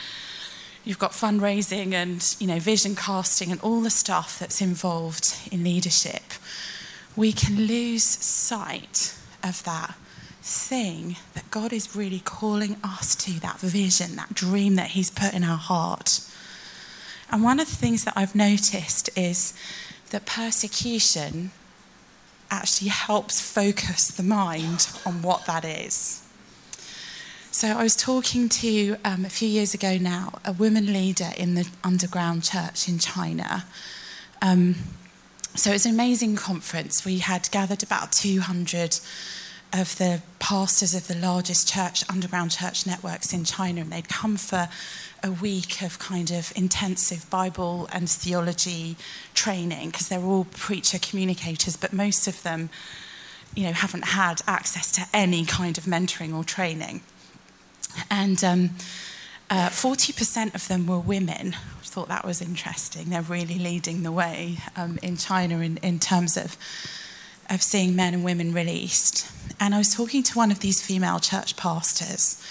you've 0.84 1.00
got 1.00 1.12
fundraising 1.12 1.94
and, 1.94 2.36
you 2.40 2.48
know, 2.48 2.60
vision 2.60 2.96
casting 2.96 3.52
and 3.52 3.60
all 3.62 3.82
the 3.82 3.90
stuff 3.90 4.40
that's 4.40 4.62
involved 4.62 5.36
in 5.52 5.64
leadership. 5.64 6.34
we 7.18 7.34
can 7.34 7.66
lose 7.66 8.04
sight 8.04 9.16
of 9.44 9.64
that 9.64 9.96
thing 10.44 11.18
that 11.34 11.50
God 11.50 11.74
is 11.74 11.96
really 11.96 12.20
calling 12.20 12.78
us 12.84 13.16
to, 13.16 13.40
that 13.42 13.60
vision, 13.60 14.16
that 14.16 14.34
dream 14.34 14.76
that 14.76 14.92
He's 14.92 15.10
put 15.10 15.34
in 15.34 15.44
our 15.44 15.58
heart. 15.58 16.22
And 17.30 17.44
one 17.44 17.60
of 17.60 17.68
the 17.70 17.76
things 17.76 18.04
that 18.06 18.14
I've 18.16 18.36
noticed 18.36 19.10
is 19.18 19.54
that 20.12 20.26
persecution 20.26 21.52
actually 22.50 22.90
helps 22.90 23.42
focus 23.42 24.08
the 24.08 24.24
mind 24.24 24.88
on 25.06 25.22
what 25.22 25.46
that 25.46 25.66
is. 25.66 26.24
So 27.52 27.70
I 27.70 27.84
was 27.84 27.96
talking 27.96 28.50
to 28.50 28.98
um, 29.04 29.26
a 29.26 29.30
few 29.30 29.48
years 29.48 29.74
ago 29.74 29.98
now 29.98 30.40
a 30.46 30.54
woman 30.54 30.94
leader 30.94 31.32
in 31.36 31.56
the 31.56 31.68
underground 31.84 32.44
church 32.44 32.88
in 32.88 33.00
China. 33.00 33.66
Um, 34.42 34.76
so 35.56 35.72
it 35.72 35.74
was 35.74 35.86
an 35.88 35.94
amazing 35.94 36.36
conference. 36.36 37.04
We 37.04 37.18
had 37.18 37.50
gathered 37.52 37.82
about 37.82 38.12
200 38.12 39.00
of 39.74 39.98
the 39.98 40.22
pastors 40.40 40.94
of 40.94 41.08
the 41.08 41.16
largest 41.16 41.68
church, 41.68 42.04
underground 42.10 42.52
church 42.52 42.86
networks 42.86 43.34
in 43.34 43.44
China, 43.44 43.82
and 43.82 43.92
they'd 43.92 44.08
come 44.08 44.38
for 44.38 44.70
a 45.24 45.32
week 45.32 45.82
of 45.82 46.00
kind 46.00 46.32
of 46.32 46.54
intensive 46.56 47.30
Bible 47.30 47.90
and 47.92 48.10
theology 48.10 48.96
training 49.34 49.90
because 49.90 50.10
they're 50.10 50.22
all 50.22 50.46
preacher 50.46 51.00
communicators, 51.00 51.76
but 51.76 51.94
most 51.94 52.28
of 52.28 52.44
them, 52.44 52.70
you 53.56 53.64
know, 53.64 53.74
haven't 53.74 54.06
had 54.06 54.42
access 54.48 54.92
to 54.94 55.02
any 55.14 55.46
kind 55.46 55.78
of 55.78 55.86
mentoring 55.86 56.36
or 56.36 56.44
training. 56.44 57.02
And 58.10 58.44
um, 58.44 58.70
uh, 59.50 59.70
40% 59.70 60.54
of 60.54 60.68
them 60.68 60.88
were 60.88 61.00
women. 61.00 61.56
I 61.56 61.84
thought 61.84 62.10
that 62.10 62.26
was 62.26 62.42
interesting. 62.42 63.10
They're 63.10 63.22
really 63.22 63.58
leading 63.58 64.04
the 64.04 64.12
way 64.12 64.58
um, 64.76 65.00
in 65.02 65.18
China 65.18 65.60
in, 65.60 65.78
in 65.78 66.00
terms 66.00 66.38
of, 66.38 66.58
of 67.50 67.62
seeing 67.62 67.96
men 67.96 68.14
and 68.14 68.24
women 68.24 68.54
released. 68.54 69.32
And 69.60 69.74
I 69.74 69.78
was 69.78 69.94
talking 69.94 70.22
to 70.24 70.38
one 70.38 70.52
of 70.52 70.60
these 70.60 70.82
female 70.82 71.20
church 71.20 71.56
pastors, 71.56 72.44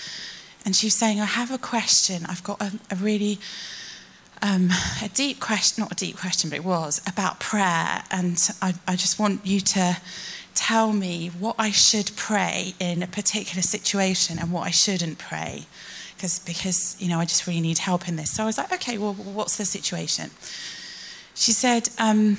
and 0.67 0.77
she 0.77 0.89
was 0.89 0.95
saying, 0.95 1.21
I 1.21 1.25
have 1.25 1.51
a 1.51 1.59
question. 1.59 2.27
I've 2.29 2.43
got 2.43 2.61
a, 2.61 2.73
a 2.91 2.97
really 2.97 3.39
um, 4.43 4.71
a 5.03 5.09
deep 5.09 5.41
question, 5.41 5.83
not 5.83 5.93
a 5.93 5.95
deep 5.95 6.19
question, 6.19 6.51
but 6.51 6.59
it 6.59 6.65
was 6.65 7.01
about 7.07 7.41
prayer. 7.41 8.03
And 8.11 8.37
I, 8.61 8.75
I 8.87 8.97
just 8.97 9.19
want 9.19 9.47
you 9.47 9.61
to 9.61 9.97
tell 10.55 10.93
me 10.93 11.29
what 11.29 11.55
I 11.59 11.71
should 11.71 12.11
pray 12.17 12.75
in 12.81 13.03
a 13.03 13.07
particular 13.07 13.63
situation 13.63 14.39
and 14.39 14.53
what 14.53 14.67
I 14.67 14.71
shouldn't 14.71 15.19
pray. 15.19 15.67
Because, 16.17 16.41
because, 16.41 16.97
you 16.99 17.09
know, 17.09 17.21
I 17.21 17.27
just 17.27 17.47
really 17.47 17.61
need 17.61 17.79
help 17.79 18.09
in 18.09 18.17
this. 18.17 18.31
So 18.31 18.43
I 18.43 18.47
was 18.47 18.59
like, 18.59 18.73
okay, 18.73 18.99
well, 18.99 19.15
what's 19.15 19.57
the 19.57 19.65
situation? 19.65 20.31
She 21.35 21.53
said, 21.53 21.91
um, 21.99 22.39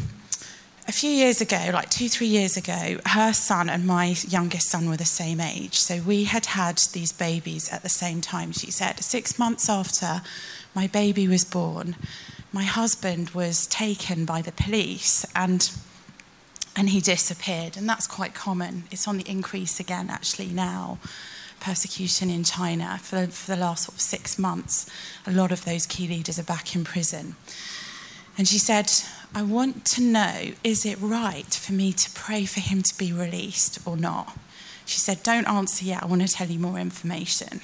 a 0.87 0.91
few 0.91 1.09
years 1.09 1.41
ago, 1.41 1.69
like 1.73 1.89
two, 1.89 2.07
three 2.07 2.27
years 2.27 2.55
ago, 2.55 2.99
her 3.05 3.33
son 3.33 3.69
and 3.69 3.85
my 3.85 4.15
youngest 4.27 4.69
son 4.69 4.89
were 4.89 4.95
the 4.95 5.05
same 5.05 5.41
age. 5.41 5.75
So 5.75 5.99
we 5.99 6.23
had 6.23 6.47
had 6.47 6.77
these 6.93 7.11
babies 7.11 7.69
at 7.71 7.83
the 7.83 7.89
same 7.89 8.21
time, 8.21 8.53
she 8.53 8.71
said. 8.71 8.99
Six 9.01 9.37
months 9.37 9.69
after 9.69 10.21
my 10.73 10.87
baby 10.87 11.27
was 11.27 11.43
born, 11.43 11.97
my 12.53 12.63
husband 12.63 13.31
was 13.31 13.67
taken 13.67 14.23
by 14.23 14.41
the 14.41 14.51
police 14.51 15.25
and 15.35 15.69
and 16.77 16.89
he 16.89 17.01
disappeared. 17.01 17.75
And 17.75 17.89
that's 17.89 18.05
quite 18.05 18.35
common. 18.35 18.83
It's 18.91 19.07
on 19.07 19.17
the 19.17 19.27
increase 19.27 19.79
again, 19.79 20.11
actually, 20.11 20.49
now. 20.49 20.99
Persecution 21.59 22.29
in 22.29 22.43
China 22.43 22.99
for 23.01 23.21
the, 23.21 23.27
for 23.29 23.55
the 23.55 23.59
last 23.59 23.85
sort 23.85 23.95
of 23.95 24.01
six 24.01 24.37
months. 24.37 24.87
A 25.25 25.31
lot 25.31 25.51
of 25.51 25.65
those 25.65 25.87
key 25.87 26.07
leaders 26.07 26.37
are 26.37 26.43
back 26.43 26.75
in 26.75 26.83
prison. 26.83 27.35
And 28.37 28.47
she 28.47 28.59
said, 28.59 28.91
I 29.33 29.43
want 29.43 29.85
to 29.85 30.01
know 30.01 30.53
is 30.63 30.85
it 30.85 30.97
right 30.99 31.53
for 31.53 31.73
me 31.73 31.93
to 31.93 32.09
pray 32.11 32.45
for 32.45 32.59
him 32.59 32.81
to 32.81 32.97
be 32.97 33.11
released 33.13 33.79
or 33.85 33.97
not? 33.97 34.37
She 34.85 34.99
said, 34.99 35.21
Don't 35.21 35.47
answer 35.47 35.85
yet, 35.85 36.03
I 36.03 36.05
want 36.05 36.21
to 36.21 36.27
tell 36.27 36.47
you 36.47 36.59
more 36.59 36.79
information. 36.79 37.61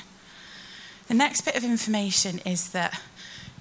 The 1.08 1.14
next 1.14 1.42
bit 1.42 1.56
of 1.56 1.64
information 1.64 2.40
is 2.46 2.70
that, 2.70 3.00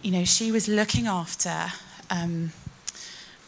you 0.03 0.11
know, 0.11 0.25
she 0.25 0.53
was 0.53 0.69
looking 0.69 1.07
after 1.07 1.73
um, 2.11 2.53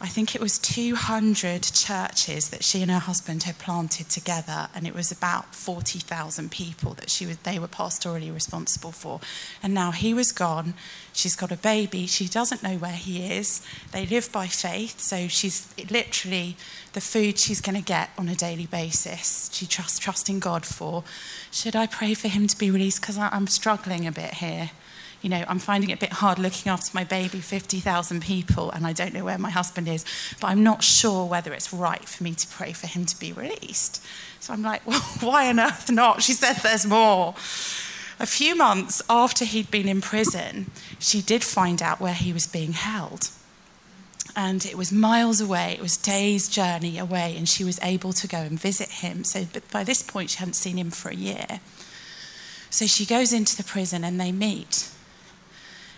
I 0.01 0.07
think 0.07 0.35
it 0.35 0.41
was 0.41 0.59
200 0.59 1.63
churches 1.63 2.49
that 2.49 2.65
she 2.65 2.81
and 2.81 2.91
her 2.91 2.99
husband 2.99 3.43
had 3.43 3.57
planted 3.57 4.09
together, 4.09 4.67
and 4.75 4.85
it 4.85 4.93
was 4.93 5.09
about 5.09 5.55
40,000 5.55 6.51
people 6.51 6.93
that 6.95 7.09
she 7.09 7.25
was, 7.25 7.37
they 7.37 7.57
were 7.59 7.69
pastorally 7.69 8.33
responsible 8.33 8.91
for. 8.91 9.21
And 9.63 9.73
now 9.73 9.91
he 9.91 10.13
was 10.13 10.33
gone. 10.33 10.73
She's 11.13 11.37
got 11.37 11.49
a 11.49 11.57
baby. 11.57 12.07
She 12.07 12.27
doesn't 12.27 12.61
know 12.61 12.75
where 12.75 12.91
he 12.91 13.31
is. 13.31 13.65
They 13.93 14.05
live 14.05 14.29
by 14.33 14.47
faith, 14.47 14.99
so 14.99 15.29
she's 15.29 15.73
literally 15.89 16.57
the 16.91 16.99
food 16.99 17.39
she's 17.39 17.61
going 17.61 17.77
to 17.77 17.81
get 17.81 18.09
on 18.17 18.27
a 18.27 18.35
daily 18.35 18.65
basis. 18.65 19.49
She 19.53 19.65
trusts 19.65 19.97
trusting 19.97 20.39
God 20.39 20.65
for. 20.65 21.05
Should 21.51 21.75
I 21.75 21.87
pray 21.87 22.15
for 22.15 22.27
him 22.27 22.47
to 22.47 22.57
be 22.57 22.69
released? 22.69 22.99
Because 22.99 23.17
I'm 23.17 23.47
struggling 23.47 24.05
a 24.05 24.11
bit 24.11 24.35
here 24.35 24.71
you 25.25 25.29
know, 25.29 25.43
I'm 25.47 25.57
finding 25.57 25.89
it 25.89 25.93
a 25.93 25.97
bit 25.97 26.13
hard 26.13 26.37
looking 26.37 26.71
after 26.71 26.91
my 26.93 27.03
baby, 27.03 27.39
50,000 27.39 28.21
people, 28.21 28.69
and 28.69 28.85
I 28.85 28.93
don't 28.93 29.11
know 29.11 29.25
where 29.25 29.39
my 29.39 29.49
husband 29.49 29.87
is, 29.87 30.05
but 30.39 30.49
I'm 30.49 30.61
not 30.63 30.83
sure 30.83 31.25
whether 31.25 31.51
it's 31.51 31.73
right 31.73 32.05
for 32.05 32.23
me 32.23 32.35
to 32.35 32.47
pray 32.47 32.73
for 32.73 32.85
him 32.85 33.07
to 33.07 33.19
be 33.19 33.33
released. 33.33 34.05
So 34.39 34.53
I'm 34.53 34.61
like, 34.61 34.85
well, 34.87 35.01
why 35.21 35.49
on 35.49 35.59
earth 35.59 35.89
not? 35.89 36.21
She 36.21 36.33
said 36.33 36.57
there's 36.57 36.85
more. 36.85 37.33
A 38.19 38.27
few 38.27 38.55
months 38.55 39.01
after 39.09 39.45
he'd 39.45 39.71
been 39.71 39.87
in 39.87 39.99
prison, 39.99 40.69
she 40.99 41.23
did 41.23 41.43
find 41.43 41.81
out 41.81 41.99
where 41.99 42.13
he 42.13 42.31
was 42.31 42.45
being 42.45 42.73
held. 42.73 43.31
And 44.35 44.63
it 44.63 44.77
was 44.77 44.91
miles 44.91 45.41
away, 45.41 45.73
it 45.73 45.81
was 45.81 45.97
days' 45.97 46.47
journey 46.47 46.99
away, 46.99 47.35
and 47.35 47.49
she 47.49 47.63
was 47.63 47.79
able 47.81 48.13
to 48.13 48.27
go 48.27 48.37
and 48.37 48.59
visit 48.59 48.89
him. 48.89 49.23
So, 49.23 49.47
but 49.51 49.67
by 49.71 49.83
this 49.83 50.03
point, 50.03 50.29
she 50.29 50.37
hadn't 50.37 50.53
seen 50.53 50.77
him 50.77 50.91
for 50.91 51.09
a 51.09 51.15
year. 51.15 51.61
So 52.69 52.85
she 52.85 53.07
goes 53.07 53.33
into 53.33 53.57
the 53.57 53.63
prison 53.63 54.03
and 54.03 54.21
they 54.21 54.31
meet. 54.31 54.91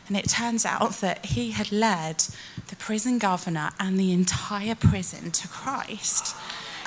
And 0.08 0.16
it 0.16 0.30
turns 0.30 0.66
out 0.66 0.94
that 1.02 1.26
he 1.26 1.52
had 1.52 1.72
led 1.72 2.24
the 2.68 2.76
prison 2.76 3.18
governor 3.20 3.72
and 3.80 4.00
the 4.00 4.14
entire 4.14 4.76
prison 4.76 5.32
to 5.32 5.48
Christ. 5.48 6.36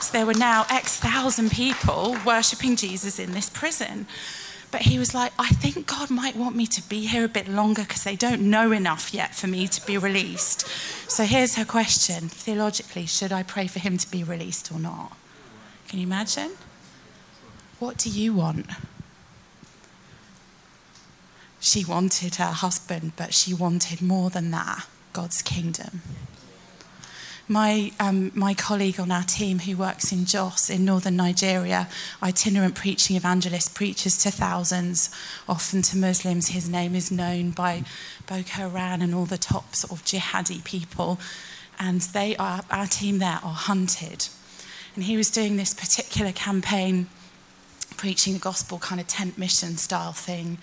So 0.01 0.13
there 0.13 0.27
were 0.27 0.35
now 0.35 0.65
X 0.71 0.97
thousand 0.99 1.51
people 1.51 2.17
worshipping 2.25 2.77
Jesus 2.77 3.19
in 3.19 3.33
this 3.33 3.51
prison. 3.51 4.07
But 4.71 4.83
he 4.83 4.99
was 4.99 5.15
like, 5.15 5.33
I 5.39 5.49
think 5.49 5.87
God 5.87 6.11
might 6.11 6.37
want 6.37 6.55
me 6.55 6.67
to 6.69 6.89
be 6.89 7.07
here 7.07 7.25
a 7.25 7.29
bit 7.29 7.49
longer 7.49 7.83
because 7.83 8.05
they 8.05 8.15
don't 8.15 8.43
know 8.43 8.71
enough 8.71 9.13
yet 9.13 9.35
for 9.35 9.49
me 9.49 9.67
to 9.67 9.85
be 9.85 9.99
released. 9.99 10.67
So 11.11 11.25
here's 11.25 11.57
her 11.57 11.65
question 11.65 12.29
theologically, 12.29 13.07
should 13.07 13.33
I 13.33 13.43
pray 13.43 13.67
for 13.67 13.81
him 13.81 13.99
to 13.99 14.11
be 14.11 14.23
released 14.23 14.71
or 14.71 14.79
not? 14.79 15.17
Can 15.89 15.99
you 15.99 16.07
imagine? 16.07 16.53
What 17.81 17.99
do 17.99 18.11
you 18.11 18.33
want? 18.33 18.67
She 21.61 21.85
wanted 21.85 22.37
her 22.37 22.53
husband, 22.53 23.13
but 23.17 23.35
she 23.35 23.53
wanted 23.53 24.01
more 24.01 24.31
than 24.31 24.51
that 24.51 24.87
God's 25.13 25.43
kingdom. 25.43 26.03
My, 27.47 27.91
um, 27.99 28.31
my 28.33 28.55
colleague 28.55 29.01
on 29.01 29.11
our 29.11 29.25
team 29.25 29.59
who 29.59 29.77
works 29.77 30.13
in 30.13 30.25
Jos 30.25 30.71
in 30.71 30.85
northern 30.85 31.17
Nigeria, 31.17 31.89
itinerant 32.23 32.77
preaching 32.77 33.17
evangelist, 33.17 33.75
preaches 33.75 34.17
to 34.19 34.31
thousands, 34.31 35.11
often 35.49 35.83
to 35.83 35.99
Muslims. 35.99 36.51
His 36.51 36.69
name 36.69 36.95
is 36.95 37.11
known 37.11 37.51
by 37.51 37.83
Boko 38.29 38.69
Haram 38.69 39.03
and 39.03 39.13
all 39.13 39.25
the 39.25 39.37
top 39.37 39.75
sort 39.75 39.93
of 39.93 40.05
jihadi 40.05 40.63
people. 40.63 41.19
And 41.79 42.03
they 42.03 42.37
are, 42.37 42.63
our 42.71 42.87
team 42.87 43.19
there 43.19 43.41
are 43.43 43.55
hunted. 43.55 44.29
And 44.95 45.03
he 45.03 45.17
was 45.17 45.29
doing 45.29 45.57
this 45.57 45.75
particular 45.75 46.31
campaign, 46.31 47.09
preaching 47.97 48.33
the 48.33 48.39
gospel 48.39 48.79
kind 48.79 49.01
of 49.01 49.09
tent 49.09 49.37
mission 49.37 49.77
style 49.77 50.13
thing. 50.13 50.59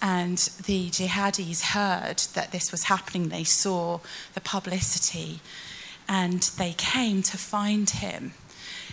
And 0.00 0.38
the 0.64 0.90
jihadis 0.90 1.72
heard 1.72 2.18
that 2.34 2.52
this 2.52 2.70
was 2.70 2.84
happening, 2.84 3.28
they 3.28 3.44
saw 3.44 4.00
the 4.34 4.40
publicity, 4.40 5.40
and 6.08 6.42
they 6.56 6.72
came 6.76 7.22
to 7.22 7.36
find 7.36 7.90
him. 7.90 8.32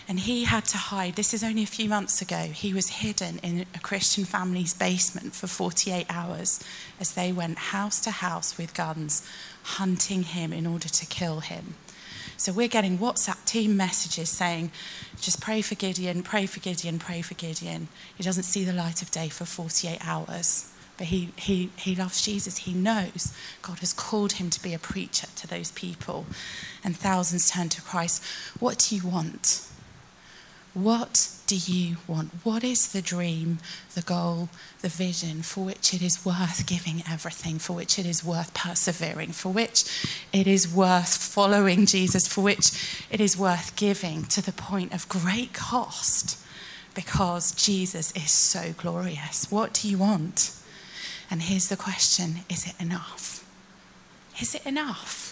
And 0.08 0.20
he 0.20 0.44
had 0.44 0.66
to 0.66 0.78
hide. 0.78 1.16
This 1.16 1.34
is 1.34 1.44
only 1.44 1.64
a 1.64 1.68
few 1.68 1.90
months 1.90 2.22
ago. 2.22 2.38
He 2.38 2.74
was 2.74 2.90
hidden 2.90 3.40
in 3.40 3.66
a 3.74 3.80
Christian 3.80 4.24
family's 4.24 4.74
basement 4.74 5.34
for 5.34 5.48
48 5.48 6.06
hours 6.10 6.64
as 7.00 7.14
they 7.14 7.32
went 7.32 7.58
house 7.58 8.00
to 8.02 8.12
house 8.12 8.56
with 8.58 8.76
guns, 8.76 9.28
hunting 9.64 10.24
him 10.24 10.54
in 10.54 10.68
order 10.68 10.90
to 10.90 11.06
kill 11.08 11.40
him. 11.40 11.74
So 12.38 12.52
we're 12.52 12.68
getting 12.68 13.00
WhatsApp 13.00 13.44
team 13.46 13.78
messages 13.78 14.30
saying, 14.30 14.72
just 15.20 15.42
pray 15.42 15.62
for 15.62 15.74
Gideon, 15.76 16.22
pray 16.22 16.46
for 16.46 16.60
Gideon, 16.60 17.00
pray 17.00 17.22
for 17.22 17.34
Gideon. 17.34 17.88
He 18.16 18.24
doesn't 18.24 18.44
see 18.44 18.64
the 18.64 18.74
light 18.74 19.02
of 19.02 19.10
day 19.10 19.30
for 19.30 19.46
48 19.46 20.06
hours. 20.06 20.72
But 20.98 21.08
he, 21.08 21.32
he, 21.36 21.72
he 21.78 21.96
loves 21.96 22.22
Jesus. 22.24 22.60
He 22.60 22.74
knows 22.74 23.34
God 23.62 23.80
has 23.80 23.94
called 23.94 24.34
him 24.34 24.50
to 24.50 24.64
be 24.64 24.74
a 24.74 24.80
preacher 24.80 25.28
to 25.36 25.48
those 25.48 25.72
people. 25.72 26.26
And 26.84 26.96
thousands 26.96 27.50
turn 27.50 27.70
to 27.70 27.82
Christ. 27.82 28.24
What 28.60 28.88
do 28.90 28.96
you 28.96 29.08
want? 29.08 29.68
What 30.74 31.30
do 31.48 31.56
you 31.56 31.98
want? 32.06 32.32
What 32.44 32.64
is 32.64 32.92
the 32.92 33.02
dream, 33.02 33.60
the 33.94 34.02
goal, 34.02 34.50
the 34.82 34.90
vision 34.90 35.42
for 35.42 35.64
which 35.64 35.94
it 35.94 36.02
is 36.02 36.26
worth 36.26 36.66
giving 36.68 37.02
everything, 37.10 37.60
for 37.60 37.74
which 37.74 37.98
it 37.98 38.06
is 38.06 38.26
worth 38.26 38.54
persevering, 38.54 39.32
for 39.32 39.50
which 39.50 39.86
it 40.34 40.48
is 40.48 40.68
worth 40.68 41.16
following 41.16 41.86
Jesus, 41.86 42.28
for 42.28 42.42
which 42.42 43.06
it 43.10 43.22
is 43.22 43.38
worth 43.38 43.76
giving 43.78 44.24
to 44.26 44.42
the 44.42 44.52
point 44.52 44.94
of 44.94 45.08
great 45.08 45.54
cost 45.54 46.38
because 46.94 47.54
Jesus 47.54 48.12
is 48.14 48.32
so 48.32 48.74
glorious? 48.76 49.50
What 49.50 49.74
do 49.74 49.88
you 49.88 49.98
want? 49.98 50.52
And 51.30 51.44
here's 51.44 51.70
the 51.70 51.78
question 51.78 52.40
is 52.50 52.66
it 52.66 52.76
enough? 52.80 53.46
Is 54.42 54.56
it 54.56 54.66
enough? 54.66 55.32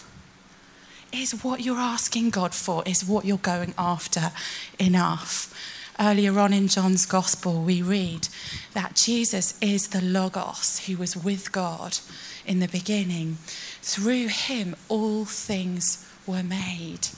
Is 1.12 1.44
what 1.44 1.60
you're 1.60 1.76
asking 1.76 2.30
God 2.30 2.54
for, 2.54 2.82
is 2.86 3.04
what 3.04 3.24
you're 3.24 3.38
going 3.38 3.74
after 3.78 4.32
enough? 4.78 5.52
Earlier 6.00 6.40
on 6.40 6.52
in 6.52 6.66
John's 6.66 7.06
Gospel, 7.06 7.62
we 7.62 7.80
read 7.80 8.26
that 8.72 8.96
Jesus 8.96 9.56
is 9.60 9.88
the 9.88 10.02
Logos 10.02 10.86
who 10.86 10.96
was 10.96 11.16
with 11.16 11.52
God 11.52 11.98
in 12.44 12.58
the 12.58 12.66
beginning. 12.66 13.38
Through 13.80 14.26
him, 14.26 14.74
all 14.88 15.24
things 15.24 16.04
were 16.26 16.42
made. 16.42 17.08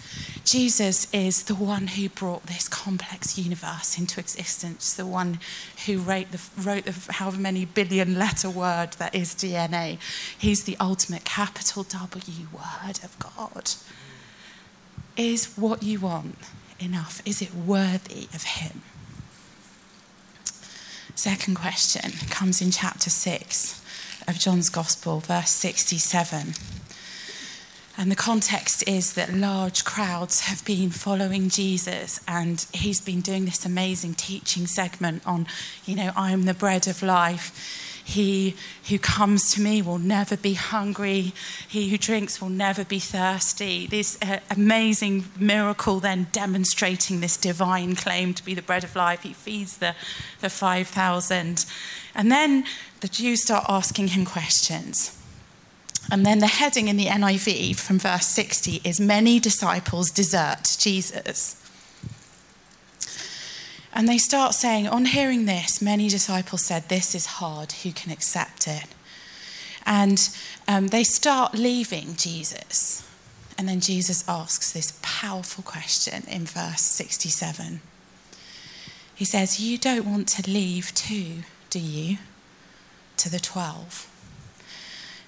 Jesus 0.45 1.13
is 1.13 1.45
the 1.45 1.55
one 1.55 1.89
who 1.89 2.09
brought 2.09 2.47
this 2.47 2.69
complex 2.69 3.37
universe 3.37 3.99
into 3.99 4.21
existence, 4.21 4.95
the 4.95 5.07
one 5.07 5.41
who 5.87 5.99
wrote 5.99 6.31
the, 6.31 6.41
wrote 6.57 6.85
the 6.85 7.13
however 7.15 7.39
many 7.39 7.65
billion 7.65 8.19
letter 8.19 8.49
word 8.49 8.93
that 8.93 9.15
is 9.15 9.35
DNA. 9.35 9.99
He's 10.39 10.65
the 10.65 10.77
ultimate 10.79 11.25
capital 11.25 11.83
W 11.83 12.47
word 12.53 13.01
of 13.03 13.17
God. 13.19 13.73
Is 15.17 15.55
what 15.57 15.83
you 15.83 16.01
want 16.01 16.37
enough? 16.79 17.23
Is 17.25 17.43
it 17.43 17.55
worthy 17.55 18.29
of 18.35 18.45
Him? 18.45 18.83
Second 21.15 21.55
question 21.55 22.13
comes 22.29 22.61
in 22.61 22.71
chapter 22.71 23.09
6 23.09 23.83
of 24.29 24.39
John's 24.39 24.69
Gospel, 24.69 25.21
verse 25.21 25.51
67. 25.51 26.53
And 27.99 28.11
the 28.11 28.17
context 28.17 28.87
is 28.87 29.15
that 29.15 29.33
large 29.33 29.85
crowds 29.85 30.41
have 30.41 30.63
been 30.67 30.91
following 30.91 31.49
Jesus, 31.49 32.21
and 32.29 32.67
he's 32.73 33.01
been 33.01 33.23
doing 33.23 33.47
this 33.47 33.65
amazing 33.65 34.15
teaching 34.15 34.67
segment 34.67 35.27
on, 35.27 35.47
you 35.87 35.97
know, 35.97 36.13
I'm 36.15 36.45
the 36.45 36.53
bread 36.53 36.87
of 36.87 37.03
life. 37.03 37.83
He 38.05 38.55
who 38.89 38.99
comes 38.99 39.53
to 39.55 39.61
me 39.61 39.83
will 39.83 39.99
never 39.99 40.37
be 40.37 40.55
hungry. 40.55 41.33
He 41.67 41.89
who 41.89 41.99
drinks 41.99 42.41
will 42.41 42.51
never 42.51 42.85
be 42.85 43.01
thirsty. 43.01 43.89
This 43.89 44.17
uh, 44.23 44.39
amazing 44.49 45.25
miracle, 45.37 45.99
then 45.99 46.29
demonstrating 46.31 47.21
this 47.21 47.37
divine 47.37 47.97
claim 47.97 48.33
to 48.35 48.45
be 48.45 48.55
the 48.55 48.63
bread 48.63 48.85
of 48.85 48.95
life. 48.95 49.23
He 49.23 49.33
feeds 49.33 49.79
the, 49.79 49.97
the 50.41 50.51
5,000. 50.51 51.65
And 52.15 52.31
then 52.31 52.65
the 53.01 53.09
Jews 53.09 53.43
start 53.43 53.65
asking 53.69 54.09
him 54.09 54.25
questions. 54.25 55.16
And 56.11 56.25
then 56.25 56.39
the 56.39 56.47
heading 56.47 56.89
in 56.89 56.97
the 56.97 57.07
NIV 57.07 57.77
from 57.77 57.99
verse 57.99 58.27
60 58.27 58.81
is 58.85 59.01
Many 59.01 59.41
disciples 59.41 60.11
desert 60.11 60.77
Jesus. 60.79 61.63
And 63.93 64.09
they 64.09 64.19
start 64.19 64.55
saying, 64.55 64.87
on 64.87 65.07
hearing 65.07 65.47
this, 65.47 65.81
many 65.81 66.09
disciples 66.09 66.65
said, 66.65 66.89
This 66.89 67.15
is 67.15 67.27
hard, 67.27 67.73
who 67.73 67.93
can 67.93 68.13
accept 68.13 68.69
it? 68.69 68.87
And 69.87 70.29
um, 70.69 70.89
they 70.89 71.03
start 71.03 71.55
leaving 71.55 72.15
Jesus. 72.17 73.09
And 73.57 73.69
then 73.69 73.81
Jesus 73.81 74.29
asks 74.29 74.71
this 74.71 74.99
powerful 75.01 75.65
question 75.65 76.25
in 76.29 76.45
verse 76.45 76.83
67. 76.83 77.81
He 79.15 79.25
says, 79.25 79.61
You 79.61 79.79
don't 79.79 80.05
want 80.05 80.29
to 80.29 80.51
leave 80.51 80.93
too, 80.93 81.45
do 81.71 81.81
you? 81.81 82.19
To 83.17 83.31
the 83.31 83.39
twelve. 83.39 84.07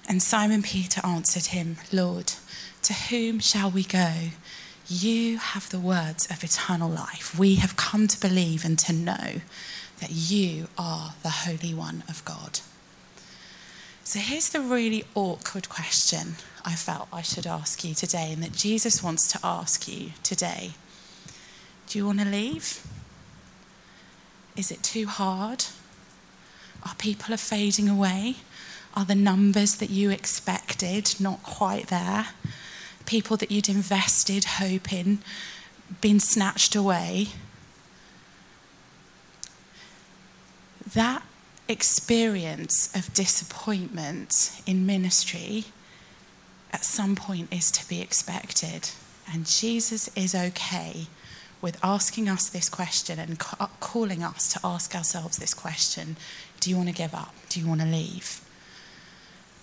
And 0.09 0.23
Simon 0.23 0.63
Peter 0.63 1.01
answered 1.05 1.47
him, 1.47 1.77
Lord, 1.91 2.33
to 2.81 2.93
whom 2.93 3.39
shall 3.39 3.69
we 3.69 3.83
go? 3.83 4.29
You 4.87 5.37
have 5.37 5.69
the 5.69 5.79
words 5.79 6.25
of 6.31 6.43
eternal 6.43 6.89
life. 6.89 7.37
We 7.37 7.55
have 7.55 7.75
come 7.75 8.07
to 8.07 8.19
believe 8.19 8.65
and 8.65 8.79
to 8.79 8.91
know 8.91 9.41
that 9.99 10.09
you 10.09 10.67
are 10.79 11.13
the 11.21 11.29
Holy 11.29 11.75
One 11.75 12.03
of 12.09 12.25
God. 12.25 12.61
So 14.03 14.17
here's 14.17 14.49
the 14.49 14.61
really 14.61 15.05
awkward 15.13 15.69
question 15.69 16.37
I 16.65 16.73
felt 16.73 17.07
I 17.13 17.21
should 17.21 17.45
ask 17.45 17.83
you 17.83 17.93
today, 17.93 18.33
and 18.33 18.41
that 18.41 18.53
Jesus 18.53 19.03
wants 19.03 19.31
to 19.31 19.39
ask 19.43 19.87
you 19.87 20.13
today 20.23 20.71
Do 21.87 21.99
you 21.99 22.07
want 22.07 22.19
to 22.21 22.25
leave? 22.25 22.83
Is 24.57 24.71
it 24.71 24.81
too 24.81 25.05
hard? 25.05 25.65
Are 26.83 26.95
people 26.95 27.33
are 27.35 27.37
fading 27.37 27.87
away? 27.87 28.37
Are 28.95 29.05
the 29.05 29.15
numbers 29.15 29.75
that 29.75 29.89
you 29.89 30.09
expected 30.09 31.15
not 31.19 31.43
quite 31.43 31.87
there? 31.87 32.27
People 33.05 33.37
that 33.37 33.51
you'd 33.51 33.69
invested 33.69 34.43
hope 34.45 34.91
in 34.91 35.19
been 36.01 36.19
snatched 36.19 36.75
away? 36.75 37.27
That 40.93 41.23
experience 41.67 42.93
of 42.95 43.13
disappointment 43.13 44.61
in 44.65 44.85
ministry 44.85 45.65
at 46.71 46.83
some 46.83 47.15
point 47.15 47.53
is 47.53 47.71
to 47.71 47.87
be 47.87 48.01
expected. 48.01 48.89
And 49.31 49.45
Jesus 49.45 50.09
is 50.15 50.33
okay 50.33 51.07
with 51.61 51.77
asking 51.83 52.27
us 52.27 52.49
this 52.49 52.69
question 52.69 53.19
and 53.19 53.37
calling 53.37 54.23
us 54.23 54.51
to 54.53 54.59
ask 54.63 54.95
ourselves 54.95 55.37
this 55.37 55.53
question 55.53 56.17
Do 56.59 56.69
you 56.69 56.75
want 56.75 56.89
to 56.89 56.95
give 56.95 57.13
up? 57.13 57.33
Do 57.49 57.59
you 57.59 57.67
want 57.67 57.81
to 57.81 57.87
leave? 57.87 58.41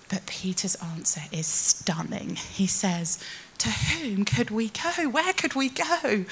But 0.08 0.26
Peter's 0.26 0.76
answer 0.76 1.22
is 1.32 1.46
stunning. 1.46 2.36
He 2.36 2.66
says, 2.66 3.18
To 3.58 3.70
whom 3.70 4.24
could 4.24 4.50
we 4.50 4.68
go? 4.70 5.08
Where 5.08 5.32
could 5.32 5.54
we 5.54 5.68
go? 5.68 6.24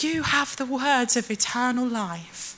You 0.00 0.22
have 0.24 0.56
the 0.56 0.66
words 0.66 1.16
of 1.16 1.30
eternal 1.30 1.86
life. 1.86 2.54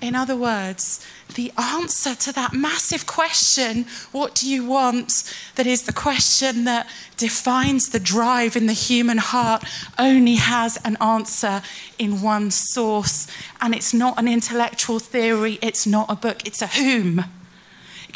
In 0.00 0.14
other 0.14 0.36
words, 0.36 1.04
the 1.36 1.52
answer 1.56 2.14
to 2.14 2.32
that 2.32 2.52
massive 2.52 3.06
question, 3.06 3.86
what 4.12 4.34
do 4.34 4.48
you 4.48 4.66
want? 4.66 5.34
That 5.54 5.66
is 5.66 5.84
the 5.84 5.92
question 5.92 6.64
that 6.64 6.86
defines 7.16 7.88
the 7.88 7.98
drive 7.98 8.56
in 8.56 8.66
the 8.66 8.74
human 8.74 9.16
heart, 9.16 9.64
only 9.98 10.34
has 10.34 10.78
an 10.84 10.98
answer 11.00 11.62
in 11.98 12.20
one 12.20 12.50
source. 12.50 13.26
And 13.62 13.74
it's 13.74 13.94
not 13.94 14.18
an 14.18 14.28
intellectual 14.28 14.98
theory, 14.98 15.58
it's 15.62 15.86
not 15.86 16.10
a 16.10 16.16
book, 16.16 16.46
it's 16.46 16.60
a 16.60 16.66
whom 16.66 17.24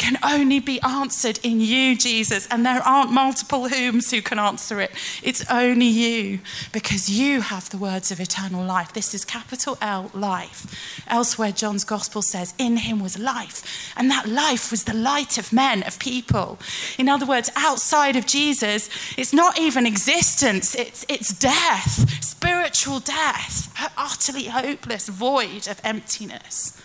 can 0.00 0.16
only 0.24 0.60
be 0.60 0.80
answered 0.80 1.38
in 1.42 1.60
you, 1.60 1.94
Jesus. 1.94 2.48
And 2.50 2.64
there 2.64 2.80
aren't 2.80 3.12
multiple 3.12 3.68
whoms 3.68 4.10
who 4.10 4.22
can 4.22 4.38
answer 4.38 4.80
it. 4.80 4.92
It's 5.22 5.44
only 5.50 5.88
you 5.88 6.40
because 6.72 7.10
you 7.10 7.42
have 7.42 7.68
the 7.68 7.76
words 7.76 8.10
of 8.10 8.18
eternal 8.18 8.64
life. 8.64 8.94
This 8.94 9.12
is 9.12 9.26
capital 9.26 9.76
L, 9.82 10.10
life. 10.14 11.04
Elsewhere, 11.06 11.52
John's 11.52 11.84
gospel 11.84 12.22
says, 12.22 12.54
In 12.56 12.78
him 12.78 13.00
was 13.00 13.18
life. 13.18 13.92
And 13.94 14.10
that 14.10 14.26
life 14.26 14.70
was 14.70 14.84
the 14.84 14.94
light 14.94 15.36
of 15.36 15.52
men, 15.52 15.82
of 15.82 15.98
people. 15.98 16.58
In 16.96 17.06
other 17.10 17.26
words, 17.26 17.50
outside 17.54 18.16
of 18.16 18.24
Jesus, 18.24 18.88
it's 19.18 19.34
not 19.34 19.60
even 19.60 19.84
existence, 19.84 20.74
it's, 20.74 21.04
it's 21.10 21.34
death, 21.34 22.24
spiritual 22.24 23.00
death, 23.00 23.70
utterly 23.98 24.44
hopeless, 24.44 25.10
void 25.10 25.68
of 25.68 25.78
emptiness. 25.84 26.80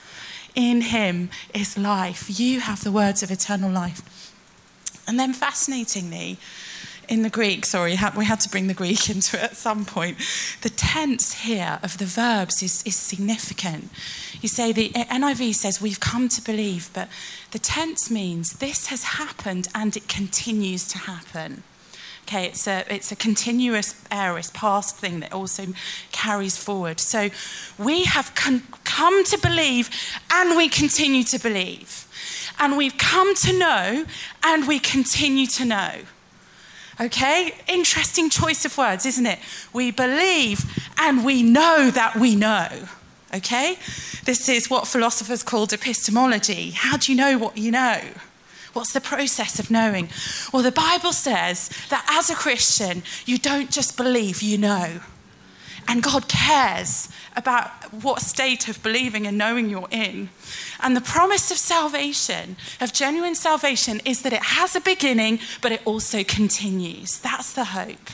In 0.56 0.82
him 0.82 1.30
is 1.54 1.78
life. 1.78 2.40
You 2.40 2.62
have 2.62 2.84
the 2.84 2.92
words 2.92 3.22
of 3.22 3.30
eternal 3.30 3.72
life. 3.72 4.34
And 5.08 5.20
then, 5.20 5.34
fascinatingly, 5.34 6.40
in 7.08 7.22
the 7.22 7.30
Greek, 7.30 7.66
sorry, 7.66 7.98
we 8.18 8.26
had 8.26 8.40
to 8.42 8.50
bring 8.50 8.68
the 8.68 8.74
Greek 8.74 9.10
into 9.16 9.38
it 9.38 9.44
at 9.44 9.58
some 9.58 9.86
point. 9.86 10.18
The 10.62 10.70
tense 10.70 11.34
here 11.42 11.80
of 11.84 11.98
the 11.98 12.06
verbs 12.06 12.64
is, 12.64 12.84
is 12.84 12.96
significant. 12.96 13.90
You 14.42 14.50
say 14.50 14.72
the 14.72 14.96
eh, 14.96 15.06
NIV 15.06 15.56
says, 15.56 15.82
We've 15.82 16.00
come 16.00 16.30
to 16.30 16.42
believe, 16.42 16.90
but 16.94 17.10
the 17.52 17.60
tense 17.60 18.10
means 18.10 18.54
this 18.54 18.88
has 18.88 19.04
happened 19.04 19.68
and 19.76 19.96
it 19.96 20.08
continues 20.08 20.88
to 20.90 20.98
happen. 20.98 21.64
Okay, 22.28 22.46
it's 22.48 22.68
a, 22.68 22.84
it's 22.90 23.12
a 23.12 23.16
continuous 23.16 24.04
aorist 24.10 24.56
past 24.56 24.98
thing 24.98 25.20
that 25.20 25.32
also 25.32 25.68
carries 26.12 26.58
forward. 26.58 27.00
So 27.00 27.30
we 27.78 28.06
have 28.06 28.34
con- 28.34 28.64
come 28.84 29.24
to 29.26 29.38
believe 29.38 29.92
and 30.34 30.58
we 30.58 30.68
continue 30.68 31.24
to 31.26 31.38
believe. 31.38 32.08
And 32.60 32.78
we've 32.78 32.98
come 32.98 33.36
to 33.36 33.54
know 33.54 34.06
and 34.44 34.68
we 34.68 34.80
continue 34.80 35.46
to 35.46 35.66
know. 35.66 35.92
Okay? 37.00 37.54
Interesting 37.68 38.32
choice 38.32 38.66
of 38.66 38.76
words, 38.76 39.06
isn't 39.06 39.26
it? 39.28 39.38
We 39.72 39.92
believe 39.92 40.66
and 40.98 41.24
we 41.24 41.44
know 41.44 41.92
that 41.92 42.16
we 42.16 42.36
know. 42.36 42.70
Okay? 43.36 43.78
This 44.24 44.50
is 44.50 44.68
what 44.68 44.88
philosophers 44.88 45.44
called 45.44 45.74
epistemology. 45.74 46.72
How 46.72 46.98
do 46.98 47.12
you 47.12 47.18
know 47.20 47.38
what 47.38 47.56
you 47.56 47.70
know? 47.70 48.02
What's 48.76 48.92
the 48.92 49.00
process 49.00 49.58
of 49.58 49.72
knowing? 49.72 50.10
Well, 50.52 50.62
the 50.62 50.70
Bible 50.70 51.14
says 51.14 51.70
that 51.90 52.06
as 52.10 52.30
a 52.30 52.36
Christian, 52.36 53.04
you 53.26 53.38
don't 53.38 53.72
just 53.72 53.96
believe, 53.96 54.42
you 54.42 54.58
know. 54.58 55.00
And 55.88 56.04
God 56.04 56.28
cares 56.28 57.08
about 57.38 57.70
what 57.94 58.20
state 58.20 58.68
of 58.68 58.84
believing 58.84 59.26
and 59.28 59.38
knowing 59.38 59.70
you're 59.70 59.88
in. 59.92 60.28
And 60.82 60.94
the 60.94 61.00
promise 61.00 61.52
of 61.52 61.58
salvation, 61.58 62.58
of 62.82 62.92
genuine 62.92 63.36
salvation, 63.36 64.02
is 64.04 64.24
that 64.24 64.34
it 64.34 64.44
has 64.44 64.76
a 64.76 64.82
beginning, 64.82 65.40
but 65.62 65.72
it 65.72 65.82
also 65.86 66.26
continues. 66.26 67.18
That's 67.20 67.54
the 67.54 67.66
hope. 67.66 68.10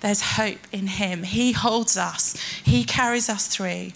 There's 0.00 0.36
hope 0.36 0.60
in 0.70 0.86
Him. 0.86 1.24
He 1.24 1.52
holds 1.52 1.96
us, 1.96 2.36
He 2.64 2.84
carries 2.84 3.28
us 3.28 3.48
through. 3.48 3.92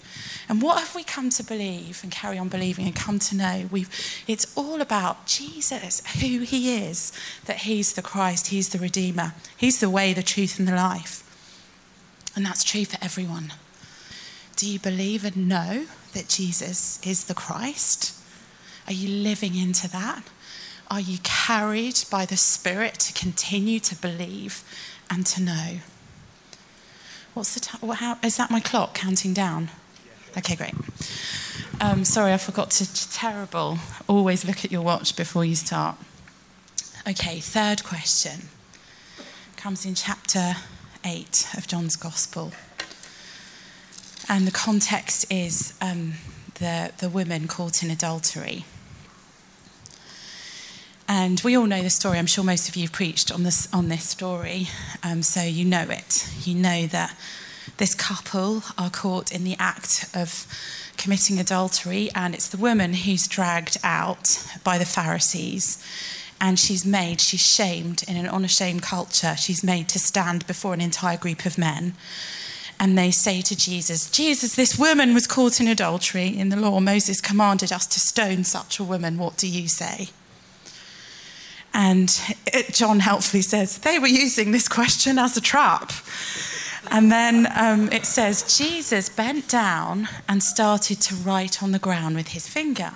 And 0.49 0.61
what 0.61 0.79
have 0.79 0.93
we 0.93 1.03
come 1.03 1.29
to 1.31 1.43
believe 1.43 2.01
and 2.03 2.11
carry 2.11 2.37
on 2.37 2.49
believing 2.49 2.85
and 2.85 2.95
come 2.95 3.17
to 3.19 3.35
know? 3.35 3.69
We've, 3.71 3.89
it's 4.27 4.55
all 4.57 4.81
about 4.81 5.25
Jesus, 5.25 6.05
who 6.21 6.39
He 6.39 6.75
is, 6.75 7.13
that 7.45 7.59
He's 7.59 7.93
the 7.93 8.01
Christ, 8.01 8.47
He's 8.47 8.69
the 8.69 8.79
Redeemer, 8.79 9.33
He's 9.55 9.79
the 9.79 9.89
way, 9.89 10.13
the 10.13 10.23
truth, 10.23 10.59
and 10.59 10.67
the 10.67 10.75
life. 10.75 11.21
And 12.35 12.45
that's 12.45 12.63
true 12.63 12.85
for 12.85 12.97
everyone. 13.01 13.53
Do 14.55 14.69
you 14.69 14.79
believe 14.79 15.23
and 15.23 15.47
know 15.47 15.85
that 16.13 16.27
Jesus 16.27 17.05
is 17.05 17.25
the 17.25 17.33
Christ? 17.33 18.13
Are 18.87 18.93
you 18.93 19.07
living 19.23 19.55
into 19.55 19.89
that? 19.91 20.23
Are 20.91 20.99
you 20.99 21.19
carried 21.23 22.03
by 22.11 22.25
the 22.25 22.37
Spirit 22.37 22.95
to 22.95 23.13
continue 23.13 23.79
to 23.79 23.95
believe 23.95 24.63
and 25.09 25.25
to 25.27 25.41
know? 25.41 25.79
What's 27.33 27.55
the 27.55 27.59
time? 27.59 27.89
How, 27.89 28.17
is 28.23 28.37
that 28.37 28.51
my 28.51 28.59
clock 28.59 28.93
counting 28.93 29.33
down? 29.33 29.69
Okay, 30.37 30.55
great. 30.55 30.75
Um, 31.81 32.05
sorry, 32.05 32.31
I 32.31 32.37
forgot 32.37 32.69
to. 32.71 33.11
Terrible. 33.11 33.79
Always 34.07 34.45
look 34.45 34.63
at 34.63 34.71
your 34.71 34.83
watch 34.83 35.15
before 35.15 35.43
you 35.43 35.55
start. 35.55 35.97
Okay, 37.07 37.39
third 37.39 37.83
question 37.83 38.49
comes 39.57 39.85
in 39.85 39.95
chapter 39.95 40.55
8 41.05 41.47
of 41.57 41.67
John's 41.67 41.95
Gospel. 41.95 42.51
And 44.29 44.45
the 44.45 44.51
context 44.51 45.25
is 45.31 45.73
um, 45.81 46.13
the, 46.55 46.91
the 46.99 47.09
woman 47.09 47.47
caught 47.47 47.81
in 47.81 47.89
adultery. 47.89 48.65
And 51.23 51.39
we 51.39 51.55
all 51.55 51.67
know 51.67 51.81
the 51.81 51.89
story. 51.89 52.19
I'm 52.19 52.25
sure 52.25 52.43
most 52.43 52.67
of 52.67 52.75
you 52.75 52.81
have 52.81 52.91
preached 52.91 53.31
on 53.31 53.43
this, 53.43 53.73
on 53.73 53.87
this 53.87 54.03
story, 54.03 54.67
um, 55.03 55.23
so 55.23 55.41
you 55.41 55.63
know 55.63 55.85
it. 55.89 56.27
You 56.43 56.53
know 56.53 56.85
that 56.87 57.17
this 57.77 57.95
couple 57.95 58.61
are 58.77 58.89
caught 58.89 59.31
in 59.31 59.45
the 59.45 59.55
act 59.57 60.09
of 60.13 60.45
committing 60.97 61.39
adultery, 61.39 62.09
and 62.13 62.35
it's 62.35 62.49
the 62.49 62.57
woman 62.57 62.93
who's 62.93 63.25
dragged 63.25 63.77
out 63.85 64.45
by 64.65 64.77
the 64.77 64.83
Pharisees 64.83 65.81
and 66.41 66.59
she's 66.59 66.85
made, 66.85 67.21
she's 67.21 67.39
shamed 67.39 68.03
in 68.05 68.17
an 68.17 68.27
unashamed 68.27 68.81
culture, 68.81 69.37
she's 69.37 69.63
made 69.63 69.87
to 69.87 69.99
stand 69.99 70.45
before 70.45 70.73
an 70.73 70.81
entire 70.81 71.15
group 71.15 71.45
of 71.45 71.57
men. 71.57 71.93
And 72.81 72.97
they 72.97 73.11
say 73.11 73.39
to 73.43 73.55
Jesus, 73.55 74.09
Jesus, 74.11 74.55
this 74.55 74.77
woman 74.77 75.13
was 75.13 75.25
caught 75.25 75.61
in 75.61 75.69
adultery. 75.69 76.27
In 76.37 76.49
the 76.49 76.57
law, 76.57 76.81
Moses 76.81 77.21
commanded 77.21 77.71
us 77.71 77.87
to 77.87 77.99
stone 78.01 78.43
such 78.43 78.77
a 78.77 78.83
woman. 78.83 79.17
What 79.17 79.37
do 79.37 79.47
you 79.47 79.69
say? 79.69 80.09
And 81.73 82.15
it, 82.45 82.73
John 82.73 82.99
helpfully 82.99 83.41
says, 83.41 83.79
they 83.79 83.97
were 83.97 84.07
using 84.07 84.51
this 84.51 84.67
question 84.67 85.17
as 85.17 85.35
a 85.35 85.41
trap. 85.41 85.91
And 86.91 87.11
then 87.11 87.47
um, 87.55 87.91
it 87.91 88.05
says, 88.05 88.57
Jesus 88.57 89.09
bent 89.09 89.47
down 89.47 90.07
and 90.29 90.43
started 90.43 91.01
to 91.01 91.15
write 91.15 91.63
on 91.63 91.71
the 91.71 91.79
ground 91.79 92.15
with 92.15 92.29
his 92.29 92.47
finger. 92.47 92.93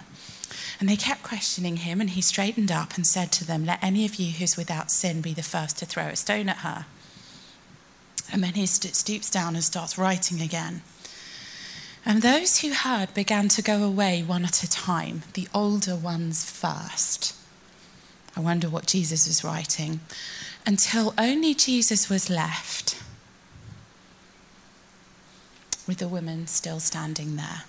And 0.79 0.87
they 0.87 0.95
kept 0.95 1.23
questioning 1.23 1.77
him, 1.77 1.99
and 1.99 2.11
he 2.11 2.21
straightened 2.21 2.71
up 2.71 2.95
and 2.95 3.07
said 3.07 3.31
to 3.33 3.45
them, 3.45 3.65
Let 3.65 3.83
any 3.83 4.05
of 4.05 4.15
you 4.15 4.33
who's 4.33 4.57
without 4.57 4.91
sin 4.91 5.21
be 5.21 5.33
the 5.33 5.41
first 5.41 5.79
to 5.79 5.85
throw 5.85 6.07
a 6.07 6.15
stone 6.15 6.49
at 6.49 6.57
her. 6.57 6.85
And 8.31 8.43
then 8.43 8.53
he 8.53 8.67
stoops 8.67 9.31
down 9.31 9.55
and 9.55 9.63
starts 9.63 9.97
writing 9.97 10.41
again. 10.41 10.81
And 12.05 12.21
those 12.21 12.59
who 12.59 12.73
heard 12.73 13.13
began 13.13 13.47
to 13.49 13.61
go 13.61 13.83
away 13.83 14.21
one 14.21 14.45
at 14.45 14.63
a 14.63 14.69
time, 14.69 15.23
the 15.33 15.47
older 15.53 15.95
ones 15.95 16.49
first. 16.49 17.36
I 18.37 18.39
wonder 18.39 18.69
what 18.69 18.85
Jesus 18.85 19.27
was 19.27 19.43
writing. 19.43 19.99
Until 20.63 21.15
only 21.17 21.55
Jesus 21.55 22.07
was 22.07 22.29
left, 22.29 23.01
with 25.87 25.97
the 25.97 26.07
woman 26.07 26.45
still 26.45 26.79
standing 26.79 27.35
there. 27.35 27.63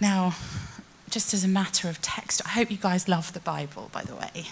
Now, 0.00 0.34
just 1.10 1.34
as 1.34 1.44
a 1.44 1.48
matter 1.48 1.90
of 1.90 2.00
text, 2.00 2.40
I 2.46 2.50
hope 2.50 2.70
you 2.70 2.78
guys 2.78 3.06
love 3.06 3.34
the 3.34 3.40
Bible, 3.40 3.90
by 3.92 4.02
the 4.02 4.14
way. 4.14 4.46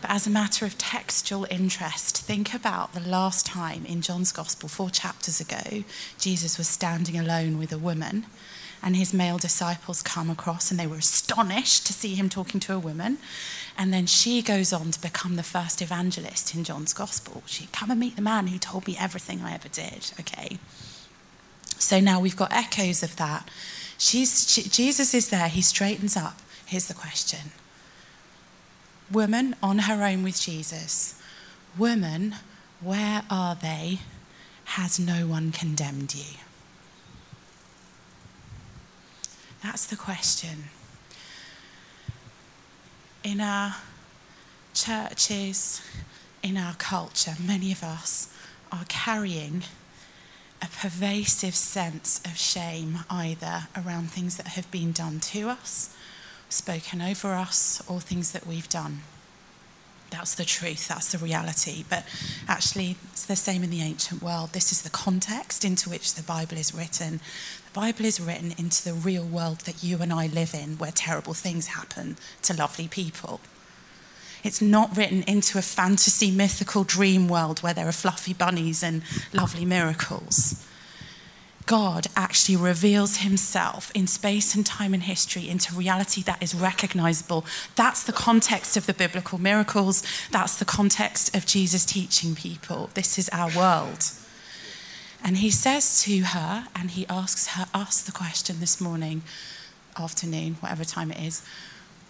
But 0.00 0.10
as 0.10 0.26
a 0.26 0.30
matter 0.30 0.66
of 0.66 0.76
textual 0.76 1.46
interest, 1.48 2.18
think 2.18 2.52
about 2.52 2.94
the 2.94 3.08
last 3.08 3.46
time 3.46 3.86
in 3.86 4.02
John's 4.02 4.32
Gospel, 4.32 4.68
four 4.68 4.90
chapters 4.90 5.40
ago, 5.40 5.84
Jesus 6.18 6.58
was 6.58 6.66
standing 6.66 7.16
alone 7.16 7.58
with 7.58 7.72
a 7.72 7.78
woman, 7.78 8.26
and 8.82 8.96
his 8.96 9.14
male 9.14 9.38
disciples 9.38 10.02
come 10.02 10.28
across 10.28 10.70
and 10.70 10.78
they 10.78 10.86
were 10.86 10.96
astonished 10.96 11.86
to 11.86 11.92
see 11.92 12.14
him 12.14 12.28
talking 12.28 12.60
to 12.60 12.74
a 12.74 12.78
woman. 12.78 13.18
And 13.78 13.92
then 13.92 14.06
she 14.06 14.42
goes 14.42 14.72
on 14.72 14.90
to 14.90 15.00
become 15.00 15.36
the 15.36 15.42
first 15.42 15.80
evangelist 15.80 16.54
in 16.54 16.64
John's 16.64 16.92
Gospel. 16.92 17.42
She, 17.46 17.68
come 17.72 17.90
and 17.90 18.00
meet 18.00 18.16
the 18.16 18.22
man 18.22 18.48
who 18.48 18.58
told 18.58 18.86
me 18.86 18.96
everything 18.98 19.40
I 19.42 19.54
ever 19.54 19.68
did, 19.68 20.12
okay? 20.20 20.58
So 21.78 22.00
now 22.00 22.20
we've 22.20 22.36
got 22.36 22.52
echoes 22.52 23.02
of 23.02 23.16
that 23.16 23.48
She's, 24.02 24.50
she, 24.50 24.62
Jesus 24.64 25.14
is 25.14 25.28
there, 25.28 25.48
he 25.48 25.62
straightens 25.62 26.16
up. 26.16 26.40
Here's 26.66 26.88
the 26.88 26.94
question 26.94 27.52
Woman 29.12 29.54
on 29.62 29.78
her 29.80 30.04
own 30.04 30.24
with 30.24 30.40
Jesus, 30.40 31.14
woman, 31.78 32.34
where 32.80 33.22
are 33.30 33.54
they? 33.54 34.00
Has 34.64 34.98
no 34.98 35.28
one 35.28 35.52
condemned 35.52 36.16
you? 36.16 36.38
That's 39.62 39.86
the 39.86 39.96
question. 39.96 40.64
In 43.22 43.40
our 43.40 43.76
churches, 44.74 45.80
in 46.42 46.56
our 46.56 46.74
culture, 46.74 47.34
many 47.40 47.70
of 47.70 47.84
us 47.84 48.34
are 48.72 48.84
carrying 48.88 49.62
a 50.60 50.66
pervasive 50.66 51.54
sense 51.54 52.20
of 52.24 52.36
shame 52.36 53.00
either 53.08 53.68
around 53.76 54.10
things 54.10 54.36
that 54.36 54.48
have 54.48 54.68
been 54.70 54.90
done 54.90 55.20
to 55.20 55.48
us, 55.48 55.94
spoken 56.48 57.00
over 57.00 57.32
us, 57.32 57.82
or 57.88 58.00
things 58.00 58.32
that 58.32 58.46
we've 58.46 58.68
done. 58.68 59.02
That's 60.12 60.34
the 60.34 60.44
truth, 60.44 60.88
that's 60.88 61.10
the 61.10 61.18
reality. 61.18 61.84
But 61.88 62.04
actually, 62.46 62.96
it's 63.12 63.24
the 63.24 63.34
same 63.34 63.64
in 63.64 63.70
the 63.70 63.80
ancient 63.80 64.22
world. 64.22 64.50
This 64.52 64.70
is 64.70 64.82
the 64.82 64.90
context 64.90 65.64
into 65.64 65.88
which 65.88 66.14
the 66.14 66.22
Bible 66.22 66.58
is 66.58 66.74
written. 66.74 67.20
The 67.72 67.80
Bible 67.80 68.04
is 68.04 68.20
written 68.20 68.52
into 68.58 68.84
the 68.84 68.92
real 68.92 69.24
world 69.24 69.60
that 69.60 69.82
you 69.82 69.98
and 70.02 70.12
I 70.12 70.26
live 70.26 70.54
in, 70.54 70.76
where 70.76 70.92
terrible 70.92 71.32
things 71.32 71.68
happen 71.68 72.18
to 72.42 72.54
lovely 72.54 72.88
people. 72.88 73.40
It's 74.44 74.60
not 74.60 74.96
written 74.96 75.22
into 75.22 75.58
a 75.58 75.62
fantasy, 75.62 76.30
mythical 76.30 76.84
dream 76.84 77.26
world 77.26 77.60
where 77.60 77.74
there 77.74 77.88
are 77.88 77.92
fluffy 77.92 78.34
bunnies 78.34 78.82
and 78.82 79.02
lovely 79.32 79.64
miracles. 79.64 80.66
God 81.66 82.06
actually 82.16 82.56
reveals 82.56 83.18
himself 83.18 83.90
in 83.94 84.06
space 84.06 84.54
and 84.54 84.66
time 84.66 84.94
and 84.94 85.02
history 85.04 85.48
into 85.48 85.74
reality 85.74 86.22
that 86.22 86.42
is 86.42 86.54
recognizable. 86.54 87.44
That's 87.76 88.02
the 88.02 88.12
context 88.12 88.76
of 88.76 88.86
the 88.86 88.94
biblical 88.94 89.38
miracles. 89.38 90.02
That's 90.30 90.58
the 90.58 90.64
context 90.64 91.36
of 91.36 91.46
Jesus 91.46 91.84
teaching 91.84 92.34
people. 92.34 92.90
This 92.94 93.18
is 93.18 93.28
our 93.30 93.50
world. 93.56 94.04
And 95.24 95.36
he 95.36 95.50
says 95.50 96.02
to 96.02 96.20
her, 96.20 96.66
and 96.74 96.90
he 96.90 97.06
asks 97.06 97.48
her, 97.48 97.66
us 97.72 98.02
the 98.02 98.12
question 98.12 98.58
this 98.58 98.80
morning, 98.80 99.22
afternoon, 99.96 100.56
whatever 100.60 100.84
time 100.84 101.12
it 101.12 101.20
is, 101.20 101.44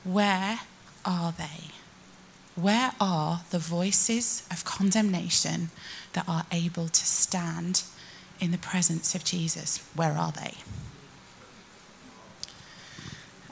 where 0.05 0.61
are 1.05 1.33
they? 1.33 1.73
Where 2.55 2.93
are 3.01 3.43
the 3.51 3.59
voices 3.59 4.47
of 4.51 4.65
condemnation 4.65 5.71
that 6.15 6.29
are 6.29 6.47
able 6.51 6.89
to 6.89 7.05
stand 7.05 7.83
in 8.43 8.51
the 8.51 8.59
presence 8.59 9.15
of 9.15 9.25
Jesus? 9.25 9.79
Where 9.95 10.13
are 10.13 10.33
they? 10.33 10.55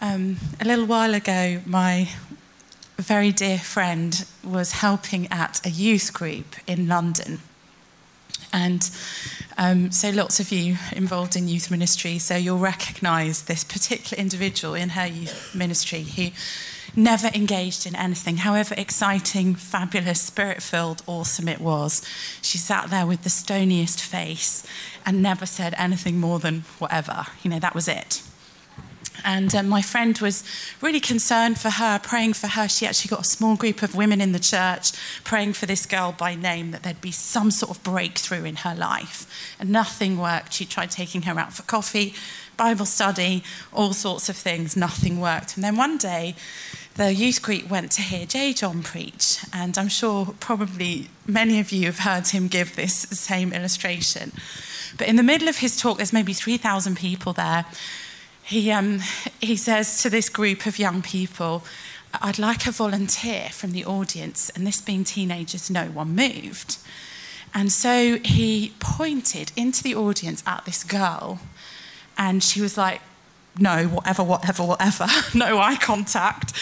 Um, 0.02 0.38
a 0.60 0.64
little 0.64 0.86
while 0.86 1.14
ago, 1.14 1.60
my 1.64 2.08
very 2.98 3.30
dear 3.30 3.58
friend 3.58 4.26
was 4.42 4.72
helping 4.72 5.28
at 5.30 5.64
a 5.64 5.70
youth 5.70 6.12
group 6.12 6.56
in 6.66 6.88
London. 6.88 7.38
And 8.52 8.90
um, 9.56 9.92
so, 9.92 10.10
lots 10.10 10.40
of 10.40 10.50
you 10.50 10.76
involved 10.92 11.36
in 11.36 11.46
youth 11.46 11.70
ministry, 11.70 12.18
so 12.18 12.34
you'll 12.34 12.58
recognize 12.58 13.42
this 13.42 13.62
particular 13.62 14.20
individual 14.20 14.74
in 14.74 14.90
her 14.90 15.06
youth 15.06 15.54
ministry 15.54 16.02
who 16.02 16.30
never 16.96 17.28
engaged 17.28 17.86
in 17.86 17.94
anything, 17.96 18.38
however 18.38 18.74
exciting, 18.76 19.54
fabulous, 19.54 20.20
spirit 20.20 20.62
filled, 20.62 21.02
awesome 21.06 21.48
it 21.48 21.60
was. 21.60 22.04
She 22.42 22.58
sat 22.58 22.90
there 22.90 23.06
with 23.06 23.22
the 23.22 23.30
stoniest 23.30 24.00
face 24.00 24.66
and 25.04 25.22
never 25.22 25.46
said 25.46 25.74
anything 25.76 26.18
more 26.18 26.38
than 26.38 26.64
whatever. 26.78 27.26
You 27.42 27.50
know, 27.50 27.58
that 27.58 27.74
was 27.74 27.88
it. 27.88 28.22
And 29.24 29.54
um, 29.54 29.68
my 29.68 29.82
friend 29.82 30.16
was 30.18 30.44
really 30.80 31.00
concerned 31.00 31.58
for 31.58 31.70
her, 31.70 31.98
praying 32.02 32.34
for 32.34 32.46
her. 32.48 32.68
She 32.68 32.86
actually 32.86 33.10
got 33.10 33.20
a 33.20 33.28
small 33.28 33.56
group 33.56 33.82
of 33.82 33.94
women 33.94 34.20
in 34.20 34.32
the 34.32 34.38
church 34.38 34.92
praying 35.24 35.54
for 35.54 35.66
this 35.66 35.86
girl 35.86 36.12
by 36.12 36.34
name 36.34 36.70
that 36.70 36.82
there'd 36.82 37.00
be 37.00 37.10
some 37.10 37.50
sort 37.50 37.76
of 37.76 37.82
breakthrough 37.82 38.44
in 38.44 38.56
her 38.56 38.74
life. 38.74 39.54
And 39.58 39.70
nothing 39.70 40.18
worked. 40.18 40.52
She 40.52 40.64
tried 40.64 40.90
taking 40.90 41.22
her 41.22 41.38
out 41.38 41.52
for 41.52 41.62
coffee, 41.62 42.14
Bible 42.56 42.86
study, 42.86 43.42
all 43.72 43.92
sorts 43.92 44.28
of 44.28 44.36
things. 44.36 44.76
Nothing 44.76 45.20
worked. 45.20 45.56
And 45.56 45.64
then 45.64 45.76
one 45.76 45.98
day, 45.98 46.34
the 46.94 47.12
youth 47.14 47.40
group 47.42 47.68
went 47.68 47.92
to 47.92 48.02
hear 48.02 48.26
J. 48.26 48.52
John 48.52 48.82
preach. 48.82 49.38
And 49.52 49.76
I'm 49.78 49.88
sure 49.88 50.34
probably 50.40 51.08
many 51.26 51.60
of 51.60 51.72
you 51.72 51.86
have 51.86 52.00
heard 52.00 52.28
him 52.28 52.48
give 52.48 52.76
this 52.76 52.94
same 52.94 53.52
illustration. 53.52 54.32
But 54.98 55.08
in 55.08 55.16
the 55.16 55.22
middle 55.22 55.48
of 55.48 55.58
his 55.58 55.76
talk, 55.76 55.98
there's 55.98 56.12
maybe 56.12 56.32
3,000 56.32 56.96
people 56.96 57.32
there 57.32 57.64
he, 58.50 58.72
um, 58.72 58.98
he 59.40 59.54
says 59.54 60.02
to 60.02 60.10
this 60.10 60.28
group 60.28 60.66
of 60.66 60.76
young 60.76 61.02
people, 61.02 61.62
I'd 62.20 62.38
like 62.38 62.66
a 62.66 62.72
volunteer 62.72 63.48
from 63.52 63.70
the 63.70 63.84
audience. 63.84 64.50
And 64.50 64.66
this 64.66 64.80
being 64.80 65.04
teenagers, 65.04 65.70
no 65.70 65.84
one 65.86 66.16
moved. 66.16 66.78
And 67.54 67.70
so 67.70 68.18
he 68.24 68.74
pointed 68.80 69.52
into 69.56 69.84
the 69.84 69.94
audience 69.94 70.42
at 70.46 70.64
this 70.64 70.82
girl, 70.82 71.38
and 72.18 72.42
she 72.42 72.60
was 72.60 72.76
like, 72.76 73.00
No, 73.58 73.86
whatever, 73.86 74.22
whatever, 74.22 74.64
whatever, 74.64 75.06
no 75.34 75.58
eye 75.58 75.76
contact. 75.76 76.52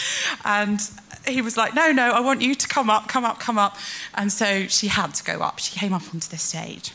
And 0.43 0.81
he 1.27 1.41
was 1.41 1.57
like, 1.57 1.73
No, 1.73 1.91
no, 1.91 2.11
I 2.11 2.19
want 2.19 2.41
you 2.41 2.55
to 2.55 2.67
come 2.67 2.89
up, 2.89 3.07
come 3.07 3.25
up, 3.25 3.39
come 3.39 3.57
up. 3.57 3.77
And 4.15 4.31
so 4.31 4.67
she 4.67 4.87
had 4.87 5.13
to 5.15 5.23
go 5.23 5.41
up. 5.41 5.59
She 5.59 5.77
came 5.77 5.93
up 5.93 6.03
onto 6.13 6.29
the 6.29 6.37
stage. 6.37 6.93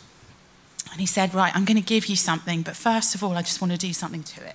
And 0.90 1.00
he 1.00 1.06
said, 1.06 1.34
Right, 1.34 1.54
I'm 1.54 1.64
going 1.64 1.76
to 1.76 1.82
give 1.82 2.06
you 2.06 2.16
something, 2.16 2.62
but 2.62 2.76
first 2.76 3.14
of 3.14 3.24
all, 3.24 3.36
I 3.36 3.42
just 3.42 3.60
want 3.60 3.72
to 3.72 3.78
do 3.78 3.92
something 3.92 4.22
to 4.22 4.44
it. 4.44 4.54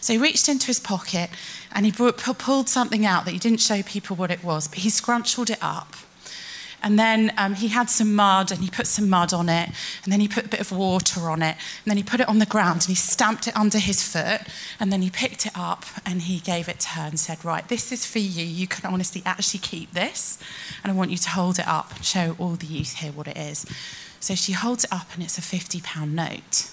So 0.00 0.12
he 0.12 0.18
reached 0.18 0.48
into 0.48 0.66
his 0.66 0.80
pocket 0.80 1.30
and 1.72 1.86
he 1.86 1.92
pulled 1.92 2.68
something 2.68 3.06
out 3.06 3.24
that 3.24 3.32
he 3.32 3.38
didn't 3.38 3.60
show 3.60 3.82
people 3.82 4.16
what 4.16 4.30
it 4.30 4.44
was, 4.44 4.68
but 4.68 4.78
he 4.78 4.90
scrunched 4.90 5.38
it 5.38 5.58
up. 5.62 5.94
And 6.82 6.98
then 6.98 7.32
um, 7.36 7.54
he 7.54 7.68
had 7.68 7.90
some 7.90 8.14
mud 8.14 8.52
and 8.52 8.60
he 8.60 8.70
put 8.70 8.86
some 8.86 9.08
mud 9.08 9.32
on 9.32 9.48
it. 9.48 9.70
And 10.04 10.12
then 10.12 10.20
he 10.20 10.28
put 10.28 10.46
a 10.46 10.48
bit 10.48 10.60
of 10.60 10.70
water 10.70 11.28
on 11.28 11.42
it. 11.42 11.56
And 11.56 11.86
then 11.86 11.96
he 11.96 12.02
put 12.02 12.20
it 12.20 12.28
on 12.28 12.38
the 12.38 12.46
ground 12.46 12.82
and 12.82 12.88
he 12.88 12.94
stamped 12.94 13.48
it 13.48 13.56
under 13.56 13.78
his 13.78 14.02
foot. 14.02 14.42
And 14.78 14.92
then 14.92 15.02
he 15.02 15.10
picked 15.10 15.46
it 15.46 15.52
up 15.54 15.84
and 16.06 16.22
he 16.22 16.38
gave 16.38 16.68
it 16.68 16.80
to 16.80 16.88
her 16.90 17.08
and 17.08 17.18
said, 17.18 17.44
Right, 17.44 17.66
this 17.68 17.90
is 17.90 18.06
for 18.06 18.20
you. 18.20 18.44
You 18.44 18.66
can 18.66 18.90
honestly 18.92 19.22
actually 19.26 19.60
keep 19.60 19.92
this. 19.92 20.38
And 20.84 20.92
I 20.92 20.94
want 20.94 21.10
you 21.10 21.18
to 21.18 21.30
hold 21.30 21.58
it 21.58 21.66
up 21.66 21.94
and 21.94 22.04
show 22.04 22.36
all 22.38 22.50
the 22.50 22.66
youth 22.66 22.94
here 22.94 23.12
what 23.12 23.26
it 23.26 23.36
is. 23.36 23.66
So 24.20 24.34
she 24.34 24.52
holds 24.52 24.84
it 24.84 24.92
up 24.92 25.14
and 25.14 25.22
it's 25.22 25.38
a 25.38 25.40
£50 25.40 26.10
note. 26.12 26.70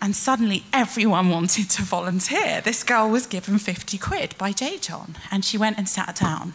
And 0.00 0.14
suddenly 0.14 0.64
everyone 0.72 1.30
wanted 1.30 1.70
to 1.70 1.82
volunteer. 1.82 2.60
This 2.60 2.84
girl 2.84 3.08
was 3.08 3.26
given 3.26 3.58
50 3.58 3.96
quid 3.98 4.34
by 4.36 4.52
J. 4.52 4.76
John, 4.76 5.16
and 5.30 5.44
she 5.44 5.56
went 5.56 5.78
and 5.78 5.88
sat 5.88 6.16
down. 6.16 6.52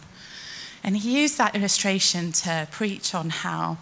And 0.84 0.96
he 0.96 1.20
used 1.22 1.38
that 1.38 1.54
illustration 1.54 2.32
to 2.32 2.68
preach 2.70 3.14
on 3.14 3.30
how 3.30 3.78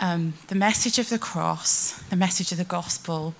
um, 0.00 0.34
the 0.48 0.54
message 0.54 0.98
of 0.98 1.08
the 1.08 1.18
cross, 1.18 1.92
the 2.10 2.16
message 2.16 2.52
of 2.52 2.58
the 2.58 2.64
gospel, 2.64 3.34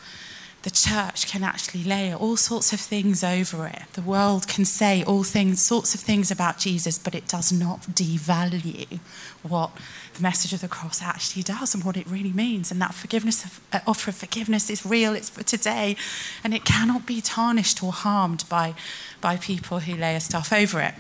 the 0.66 0.70
church 0.70 1.29
can 1.29 1.44
actually 1.44 1.85
lay 1.85 2.12
all 2.12 2.37
sorts 2.37 2.72
of 2.72 2.81
things 2.81 3.22
over 3.22 3.68
it. 3.68 3.83
The 3.92 4.03
world 4.03 4.49
can 4.49 4.64
say 4.64 5.05
all 5.05 5.22
things, 5.22 5.64
sorts 5.64 5.94
of 5.94 6.01
things 6.01 6.31
about 6.33 6.59
Jesus, 6.59 6.99
but 6.99 7.14
it 7.14 7.29
does 7.29 7.53
not 7.53 7.83
devalue 7.83 8.99
what 9.42 9.70
the 10.14 10.22
message 10.22 10.53
of 10.53 10.61
the 10.61 10.66
cross 10.66 11.01
actually 11.01 11.44
does 11.44 11.72
and 11.72 11.85
what 11.85 11.96
it 11.96 12.07
really 12.09 12.33
means. 12.33 12.72
And 12.72 12.81
that 12.81 12.94
forgiveness 12.94 13.44
of, 13.44 13.61
uh, 13.72 13.79
offer 13.87 14.11
of 14.11 14.16
forgiveness 14.16 14.68
is 14.68 14.85
real, 14.85 15.14
it's 15.14 15.31
for 15.31 15.44
today, 15.44 15.96
and 16.42 16.53
it 16.53 16.64
cannot 16.64 17.07
be 17.07 17.20
tarnished 17.20 17.81
or 17.81 17.92
harmed 17.92 18.44
by, 18.49 18.75
by 19.20 19.37
people 19.37 19.79
who 19.81 19.94
layer 19.94 20.18
stuff 20.18 20.53
over 20.53 20.81
it. 20.81 20.94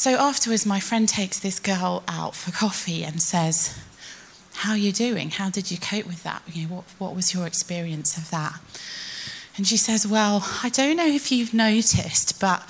So 0.00 0.12
afterwards, 0.12 0.64
my 0.64 0.80
friend 0.80 1.06
takes 1.06 1.38
this 1.38 1.60
girl 1.60 2.02
out 2.08 2.34
for 2.34 2.52
coffee 2.52 3.04
and 3.04 3.20
says, 3.20 3.78
How 4.54 4.70
are 4.70 4.78
you 4.78 4.92
doing? 4.92 5.28
How 5.28 5.50
did 5.50 5.70
you 5.70 5.76
cope 5.76 6.06
with 6.06 6.22
that? 6.22 6.42
You 6.50 6.66
know, 6.66 6.76
what, 6.76 6.84
what 6.96 7.14
was 7.14 7.34
your 7.34 7.46
experience 7.46 8.16
of 8.16 8.30
that? 8.30 8.58
And 9.58 9.66
she 9.66 9.76
says, 9.76 10.06
Well, 10.06 10.42
I 10.62 10.70
don't 10.70 10.96
know 10.96 11.06
if 11.06 11.30
you've 11.30 11.52
noticed, 11.52 12.40
but 12.40 12.66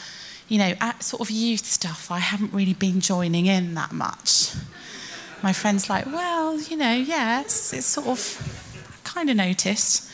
you 0.49 0.59
know, 0.59 0.75
at 0.81 1.05
sort 1.05 1.21
of 1.21 1.31
youth 1.31 1.65
stuff, 1.67 2.11
I 2.11 2.19
haven't 2.19 2.53
really 2.53 2.75
been 2.75 3.01
joining 3.01 3.47
in 3.47 3.75
that 3.75 3.93
much. 3.93 4.53
My 5.41 5.53
friend's 5.53 5.89
like, 5.89 6.07
well, 6.07 6.61
you 6.61 6.77
know, 6.77 7.05
it's, 7.07 7.73
it's 7.73 7.87
sort 7.87 8.09
of, 8.09 8.99
I 9.05 9.09
kind 9.09 9.31
of 9.31 9.37
noticed. 9.37 10.11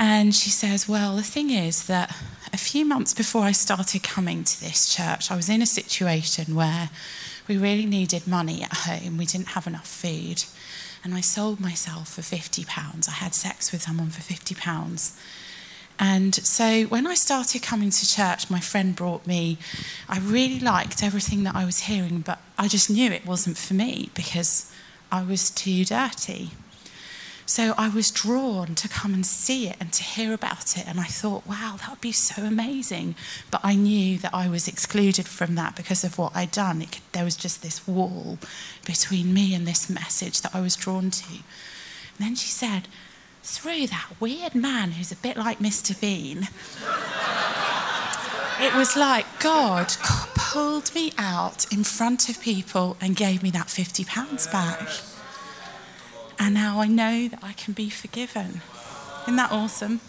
And 0.00 0.34
she 0.34 0.50
says, 0.50 0.88
well, 0.88 1.14
the 1.14 1.22
thing 1.22 1.50
is 1.50 1.86
that 1.86 2.12
a 2.54 2.56
few 2.56 2.84
months 2.84 3.12
before 3.12 3.42
I 3.42 3.50
started 3.50 4.04
coming 4.04 4.44
to 4.44 4.60
this 4.60 4.94
church, 4.94 5.28
I 5.28 5.34
was 5.34 5.48
in 5.48 5.60
a 5.60 5.66
situation 5.66 6.54
where 6.54 6.88
we 7.48 7.56
really 7.56 7.84
needed 7.84 8.28
money 8.28 8.62
at 8.62 8.72
home. 8.72 9.18
We 9.18 9.26
didn't 9.26 9.48
have 9.48 9.66
enough 9.66 9.88
food. 9.88 10.44
And 11.02 11.14
I 11.14 11.20
sold 11.20 11.58
myself 11.58 12.14
for 12.14 12.22
£50. 12.22 13.08
I 13.08 13.12
had 13.12 13.34
sex 13.34 13.72
with 13.72 13.82
someone 13.82 14.10
for 14.10 14.22
£50. 14.22 15.18
And 15.98 16.34
so 16.34 16.84
when 16.84 17.08
I 17.08 17.14
started 17.14 17.60
coming 17.62 17.90
to 17.90 18.06
church, 18.08 18.48
my 18.48 18.60
friend 18.60 18.94
brought 18.94 19.26
me, 19.26 19.58
I 20.08 20.20
really 20.20 20.60
liked 20.60 21.02
everything 21.02 21.42
that 21.42 21.56
I 21.56 21.64
was 21.64 21.80
hearing, 21.80 22.20
but 22.20 22.38
I 22.56 22.68
just 22.68 22.88
knew 22.88 23.10
it 23.10 23.26
wasn't 23.26 23.58
for 23.58 23.74
me 23.74 24.10
because 24.14 24.72
I 25.10 25.24
was 25.24 25.50
too 25.50 25.84
dirty. 25.84 26.50
So 27.46 27.74
I 27.76 27.88
was 27.88 28.10
drawn 28.10 28.74
to 28.74 28.88
come 28.88 29.12
and 29.12 29.24
see 29.24 29.68
it 29.68 29.76
and 29.78 29.92
to 29.92 30.02
hear 30.02 30.32
about 30.32 30.78
it. 30.78 30.86
And 30.86 30.98
I 30.98 31.04
thought, 31.04 31.46
wow, 31.46 31.76
that 31.78 31.90
would 31.90 32.00
be 32.00 32.12
so 32.12 32.42
amazing. 32.42 33.16
But 33.50 33.60
I 33.62 33.74
knew 33.74 34.16
that 34.18 34.34
I 34.34 34.48
was 34.48 34.66
excluded 34.66 35.28
from 35.28 35.54
that 35.56 35.76
because 35.76 36.04
of 36.04 36.18
what 36.18 36.34
I'd 36.34 36.50
done. 36.50 36.82
It, 36.82 37.00
there 37.12 37.24
was 37.24 37.36
just 37.36 37.62
this 37.62 37.86
wall 37.86 38.38
between 38.86 39.34
me 39.34 39.54
and 39.54 39.66
this 39.66 39.90
message 39.90 40.40
that 40.40 40.54
I 40.54 40.60
was 40.60 40.76
drawn 40.76 41.10
to. 41.10 41.30
And 41.30 42.28
then 42.28 42.34
she 42.34 42.48
said, 42.48 42.88
through 43.42 43.88
that 43.88 44.08
weird 44.20 44.54
man 44.54 44.92
who's 44.92 45.12
a 45.12 45.16
bit 45.16 45.36
like 45.36 45.58
Mr. 45.58 45.98
Bean, 46.00 46.48
it 48.58 48.74
was 48.74 48.96
like 48.96 49.26
God 49.38 49.88
pulled 50.34 50.94
me 50.94 51.12
out 51.18 51.70
in 51.70 51.84
front 51.84 52.30
of 52.30 52.40
people 52.40 52.96
and 53.02 53.14
gave 53.14 53.42
me 53.42 53.50
that 53.50 53.66
£50 53.66 54.50
back. 54.50 55.13
And 56.44 56.52
now 56.52 56.78
I 56.78 56.88
know 56.88 57.26
that 57.28 57.38
I 57.42 57.54
can 57.54 57.72
be 57.72 57.88
forgiven. 57.88 58.60
Isn't 59.22 59.36
that 59.36 59.50
awesome? 59.50 60.02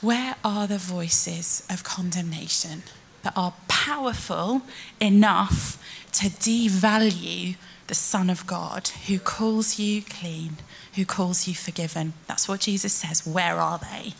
Where 0.00 0.36
are 0.42 0.66
the 0.66 0.78
voices 0.78 1.66
of 1.68 1.84
condemnation 1.84 2.82
that 3.22 3.34
are 3.36 3.52
powerful 3.68 4.62
enough 5.00 5.76
to 6.12 6.30
devalue 6.30 7.56
the 7.88 7.94
Son 7.94 8.30
of 8.30 8.46
God, 8.46 8.88
who 9.06 9.18
calls 9.18 9.78
you 9.78 10.00
clean, 10.00 10.56
who 10.94 11.04
calls 11.04 11.46
you 11.46 11.54
forgiven. 11.54 12.14
That's 12.26 12.48
what 12.48 12.60
Jesus 12.60 12.94
says. 12.94 13.26
Where 13.26 13.56
are 13.56 13.78
they? 13.78 14.14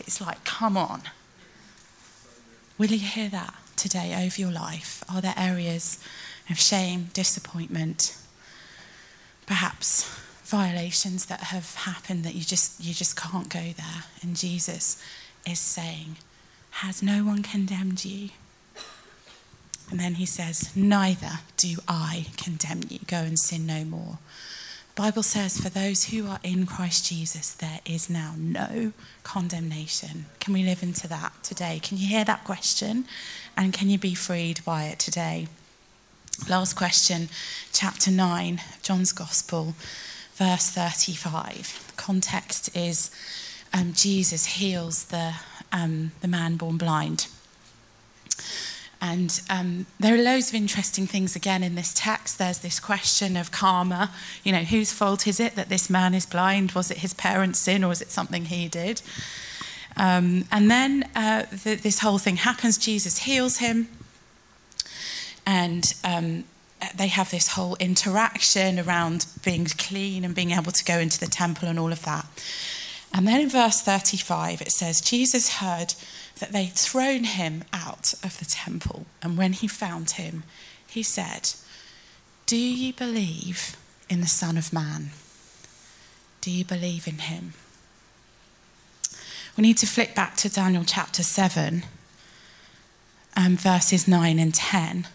It's 0.00 0.20
like, 0.20 0.42
come 0.42 0.76
on. 0.76 1.02
Will 2.78 2.90
you 2.90 2.98
hear 2.98 3.28
that 3.28 3.54
today 3.76 4.26
over 4.26 4.40
your 4.40 4.50
life? 4.50 5.04
Are 5.08 5.20
there 5.20 5.34
areas 5.36 6.02
of 6.50 6.58
shame, 6.58 7.10
disappointment, 7.12 8.16
perhaps 9.46 10.08
violations 10.44 11.26
that 11.26 11.40
have 11.40 11.74
happened 11.74 12.24
that 12.24 12.34
you 12.34 12.42
just 12.42 12.82
you 12.82 12.94
just 12.94 13.16
can't 13.16 13.48
go 13.48 13.60
there? 13.76 14.04
And 14.22 14.36
Jesus 14.36 15.02
is 15.46 15.58
saying, 15.58 16.16
Has 16.70 17.02
no 17.02 17.24
one 17.24 17.42
condemned 17.42 18.04
you? 18.04 18.30
And 19.90 19.98
then 19.98 20.14
he 20.14 20.26
says, 20.26 20.74
Neither 20.76 21.40
do 21.56 21.76
I 21.86 22.26
condemn 22.36 22.82
you. 22.88 23.00
Go 23.06 23.18
and 23.18 23.38
sin 23.38 23.66
no 23.66 23.84
more. 23.84 24.18
The 24.94 25.02
Bible 25.02 25.22
says, 25.22 25.60
For 25.60 25.68
those 25.68 26.04
who 26.04 26.26
are 26.26 26.40
in 26.42 26.66
Christ 26.66 27.06
Jesus, 27.06 27.52
there 27.52 27.80
is 27.86 28.10
now 28.10 28.34
no 28.36 28.92
condemnation. 29.22 30.26
Can 30.40 30.52
we 30.54 30.62
live 30.62 30.82
into 30.82 31.08
that 31.08 31.32
today? 31.42 31.80
Can 31.82 31.98
you 31.98 32.06
hear 32.06 32.24
that 32.24 32.44
question? 32.44 33.04
And 33.56 33.72
can 33.72 33.88
you 33.88 33.98
be 33.98 34.14
freed 34.14 34.60
by 34.64 34.84
it 34.84 34.98
today? 34.98 35.46
Last 36.46 36.76
question, 36.76 37.28
chapter 37.72 38.10
9, 38.10 38.60
John's 38.80 39.12
Gospel, 39.12 39.74
verse 40.36 40.70
35. 40.70 41.84
The 41.88 42.02
context 42.02 42.74
is 42.74 43.10
um, 43.74 43.92
Jesus 43.92 44.46
heals 44.46 45.04
the, 45.06 45.34
um, 45.72 46.12
the 46.22 46.28
man 46.28 46.56
born 46.56 46.78
blind. 46.78 47.26
And 49.00 49.42
um, 49.50 49.86
there 50.00 50.14
are 50.14 50.22
loads 50.22 50.48
of 50.48 50.54
interesting 50.54 51.06
things 51.06 51.36
again 51.36 51.62
in 51.62 51.74
this 51.74 51.92
text. 51.94 52.38
There's 52.38 52.60
this 52.60 52.80
question 52.80 53.36
of 53.36 53.50
karma. 53.50 54.10
You 54.42 54.52
know, 54.52 54.62
whose 54.62 54.90
fault 54.90 55.26
is 55.26 55.40
it 55.40 55.54
that 55.56 55.68
this 55.68 55.90
man 55.90 56.14
is 56.14 56.24
blind? 56.24 56.72
Was 56.72 56.90
it 56.90 56.98
his 56.98 57.12
parents' 57.12 57.58
sin 57.58 57.84
or 57.84 57.88
was 57.88 58.00
it 58.00 58.10
something 58.10 58.46
he 58.46 58.68
did? 58.68 59.02
Um, 59.98 60.46
and 60.50 60.70
then 60.70 61.10
uh, 61.14 61.42
the, 61.50 61.74
this 61.74 61.98
whole 61.98 62.18
thing 62.18 62.36
happens. 62.36 62.78
Jesus 62.78 63.18
heals 63.18 63.58
him. 63.58 63.88
And 65.48 65.94
um, 66.04 66.44
they 66.94 67.06
have 67.06 67.30
this 67.30 67.48
whole 67.48 67.74
interaction 67.80 68.78
around 68.78 69.24
being 69.42 69.64
clean 69.64 70.22
and 70.22 70.34
being 70.34 70.50
able 70.50 70.72
to 70.72 70.84
go 70.84 70.98
into 70.98 71.18
the 71.18 71.26
temple 71.26 71.68
and 71.68 71.78
all 71.78 71.90
of 71.90 72.02
that. 72.02 72.26
And 73.14 73.26
then 73.26 73.40
in 73.40 73.48
verse 73.48 73.80
35, 73.80 74.60
it 74.60 74.70
says, 74.70 75.00
Jesus 75.00 75.56
heard 75.56 75.94
that 76.38 76.52
they'd 76.52 76.74
thrown 76.74 77.24
him 77.24 77.64
out 77.72 78.12
of 78.22 78.38
the 78.38 78.44
temple. 78.44 79.06
And 79.22 79.38
when 79.38 79.54
he 79.54 79.66
found 79.66 80.12
him, 80.12 80.42
he 80.86 81.02
said, 81.02 81.54
Do 82.44 82.58
you 82.58 82.92
believe 82.92 83.74
in 84.10 84.20
the 84.20 84.26
Son 84.26 84.58
of 84.58 84.70
Man? 84.70 85.12
Do 86.42 86.50
you 86.50 86.66
believe 86.66 87.08
in 87.08 87.20
him? 87.20 87.54
We 89.56 89.62
need 89.62 89.78
to 89.78 89.86
flick 89.86 90.14
back 90.14 90.36
to 90.36 90.50
Daniel 90.50 90.84
chapter 90.84 91.22
7, 91.22 91.84
um, 93.34 93.56
verses 93.56 94.06
9 94.06 94.38
and 94.38 94.54
10 94.54 95.06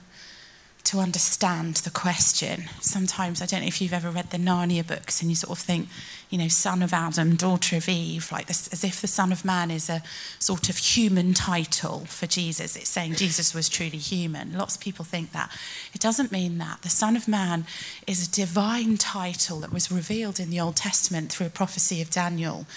to 0.93 0.99
understand 0.99 1.77
the 1.77 1.89
question. 1.89 2.65
Sometimes, 2.79 3.41
I 3.41 3.47
don't 3.47 3.62
know 3.62 3.67
if 3.67 3.82
you've 3.82 3.93
ever 3.93 4.12
read 4.12 4.29
the 4.29 4.38
Narnia 4.38 4.86
books 4.86 5.21
and 5.21 5.32
you 5.32 5.36
sort 5.36 5.58
of 5.58 5.65
think, 5.65 5.88
you 6.29 6.38
know, 6.38 6.47
son 6.47 6.84
of 6.84 6.93
Adam, 6.93 7.36
daughter 7.36 7.77
of 7.77 7.89
Eve, 7.89 8.32
like 8.32 8.45
this, 8.45 8.67
as 8.67 8.84
if 8.84 9.01
the 9.01 9.08
Son 9.08 9.32
of 9.32 9.43
Man 9.43 9.71
is 9.71 9.89
a 9.89 10.03
sort 10.38 10.69
of 10.69 10.77
human 10.77 11.34
title 11.34 12.06
for 12.06 12.27
Jesus. 12.27 12.75
It's 12.75 12.89
saying 12.89 13.15
Jesus 13.15 13.56
was 13.56 13.69
truly 13.69 13.97
human. 13.97 14.56
Lots 14.56 14.75
of 14.75 14.82
people 14.82 15.03
think 15.03 15.32
that. 15.32 15.51
It 15.95 16.01
doesn't 16.01 16.32
mean 16.32 16.60
that. 16.60 16.84
The 16.84 16.89
Son 16.89 17.15
of 17.15 17.27
Man 17.27 17.65
is 18.06 18.27
a 18.27 18.32
divine 18.32 18.97
title 18.97 19.60
that 19.62 19.73
was 19.73 19.91
revealed 19.91 20.39
in 20.39 20.51
the 20.51 20.60
Old 20.60 20.75
Testament 20.75 21.32
through 21.32 21.47
a 21.47 21.51
prophecy 21.51 22.03
of 22.03 22.12
Daniel. 22.12 22.67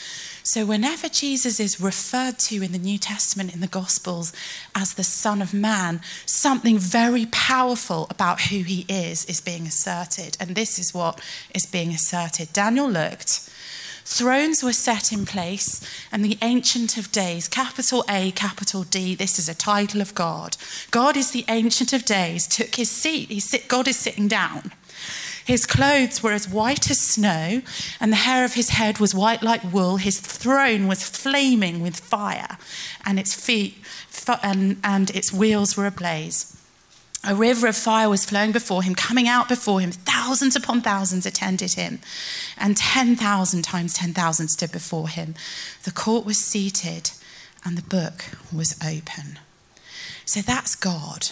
So, 0.47 0.65
whenever 0.65 1.09
Jesus 1.09 1.59
is 1.59 1.81
referred 1.81 2.39
to 2.39 2.63
in 2.63 2.71
the 2.71 2.79
New 2.79 2.99
Testament, 2.99 3.53
in 3.53 3.61
the 3.61 3.67
Gospels, 3.67 4.33
as 4.77 4.95
the 4.95 5.03
Son 5.03 5.43
of 5.43 5.53
Man, 5.53 6.01
something 6.25 6.79
very 6.79 7.27
powerful 7.33 8.07
about 8.11 8.43
who 8.43 8.59
he 8.59 8.87
is 8.89 9.25
is 9.25 9.41
being 9.41 9.67
asserted. 9.67 10.37
And 10.39 10.51
this 10.51 10.79
is 10.79 10.95
what 10.95 11.21
is 11.53 11.67
being 11.67 11.91
asserted. 11.91 12.53
Daniel 12.53 12.89
looked. 12.89 13.51
Thrones 14.05 14.63
were 14.63 14.73
set 14.73 15.13
in 15.13 15.27
place, 15.27 15.81
and 16.13 16.25
the 16.25 16.39
Ancient 16.41 16.97
of 16.97 17.11
Days, 17.11 17.49
capital 17.49 18.05
A, 18.09 18.31
capital 18.31 18.85
D, 18.85 19.17
this 19.17 19.41
is 19.41 19.49
a 19.49 19.55
title 19.55 20.01
of 20.01 20.15
God. 20.15 20.57
God 20.93 21.17
is 21.17 21.33
the 21.33 21.45
Ancient 21.49 21.93
of 21.93 22.05
Days, 22.05 22.47
took 22.47 22.77
his 22.77 22.89
seat. 22.89 23.31
He 23.31 23.41
sit, 23.41 23.67
God 23.67 23.89
is 23.89 23.97
sitting 23.97 24.29
down. 24.29 24.71
His 25.47 25.65
clothes 25.65 26.25
were 26.25 26.33
as 26.33 26.49
white 26.49 26.91
as 26.91 26.99
snow, 26.99 27.63
and 28.01 28.11
the 28.11 28.17
hair 28.17 28.45
of 28.45 28.55
his 28.55 28.71
head 28.71 28.99
was 28.99 29.15
white 29.15 29.45
like 29.45 29.73
wool. 29.73 29.97
His 29.97 30.19
throne 30.19 30.89
was 30.89 31.09
flaming 31.09 31.81
with 31.81 32.01
fire, 32.01 32.59
and 33.05 33.17
its 33.17 33.33
feet 33.33 33.79
and, 34.43 34.79
and 34.83 35.11
its 35.11 35.33
wheels 35.33 35.77
were 35.77 35.87
ablaze. 35.87 36.61
A 37.23 37.37
river 37.37 37.69
of 37.69 37.77
fire 37.77 38.09
was 38.09 38.25
flowing 38.25 38.51
before 38.51 38.83
him, 38.83 38.97
coming 38.97 39.29
out 39.29 39.49
before 39.49 39.81
him. 39.81 39.93
Thousands 39.93 40.57
upon 40.57 40.81
thousands 40.81 41.27
attended 41.27 41.75
him, 41.75 42.01
and 42.59 42.77
10,000 42.77 43.63
times 43.63 43.95
10,000 43.95 44.49
stood 44.49 44.73
before 44.73 45.09
him. 45.09 45.37
The 45.85 45.93
court 45.93 46.27
was 46.27 46.39
seated, 46.39 47.13
and 47.65 47.79
the 47.79 47.83
book 47.83 48.25
was 48.53 48.77
open. 48.85 49.39
So 50.25 50.41
that's 50.41 50.75
God. 50.75 51.29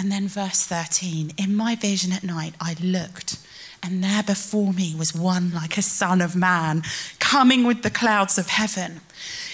And 0.00 0.10
then 0.10 0.28
verse 0.28 0.64
13 0.64 1.32
In 1.36 1.54
my 1.54 1.76
vision 1.76 2.10
at 2.10 2.24
night, 2.24 2.54
I 2.58 2.74
looked, 2.82 3.36
and 3.82 4.02
there 4.02 4.22
before 4.22 4.72
me 4.72 4.94
was 4.94 5.14
one 5.14 5.52
like 5.52 5.76
a 5.76 5.82
son 5.82 6.22
of 6.22 6.34
man 6.34 6.84
coming 7.18 7.64
with 7.64 7.82
the 7.82 7.90
clouds 7.90 8.38
of 8.38 8.48
heaven. 8.48 9.02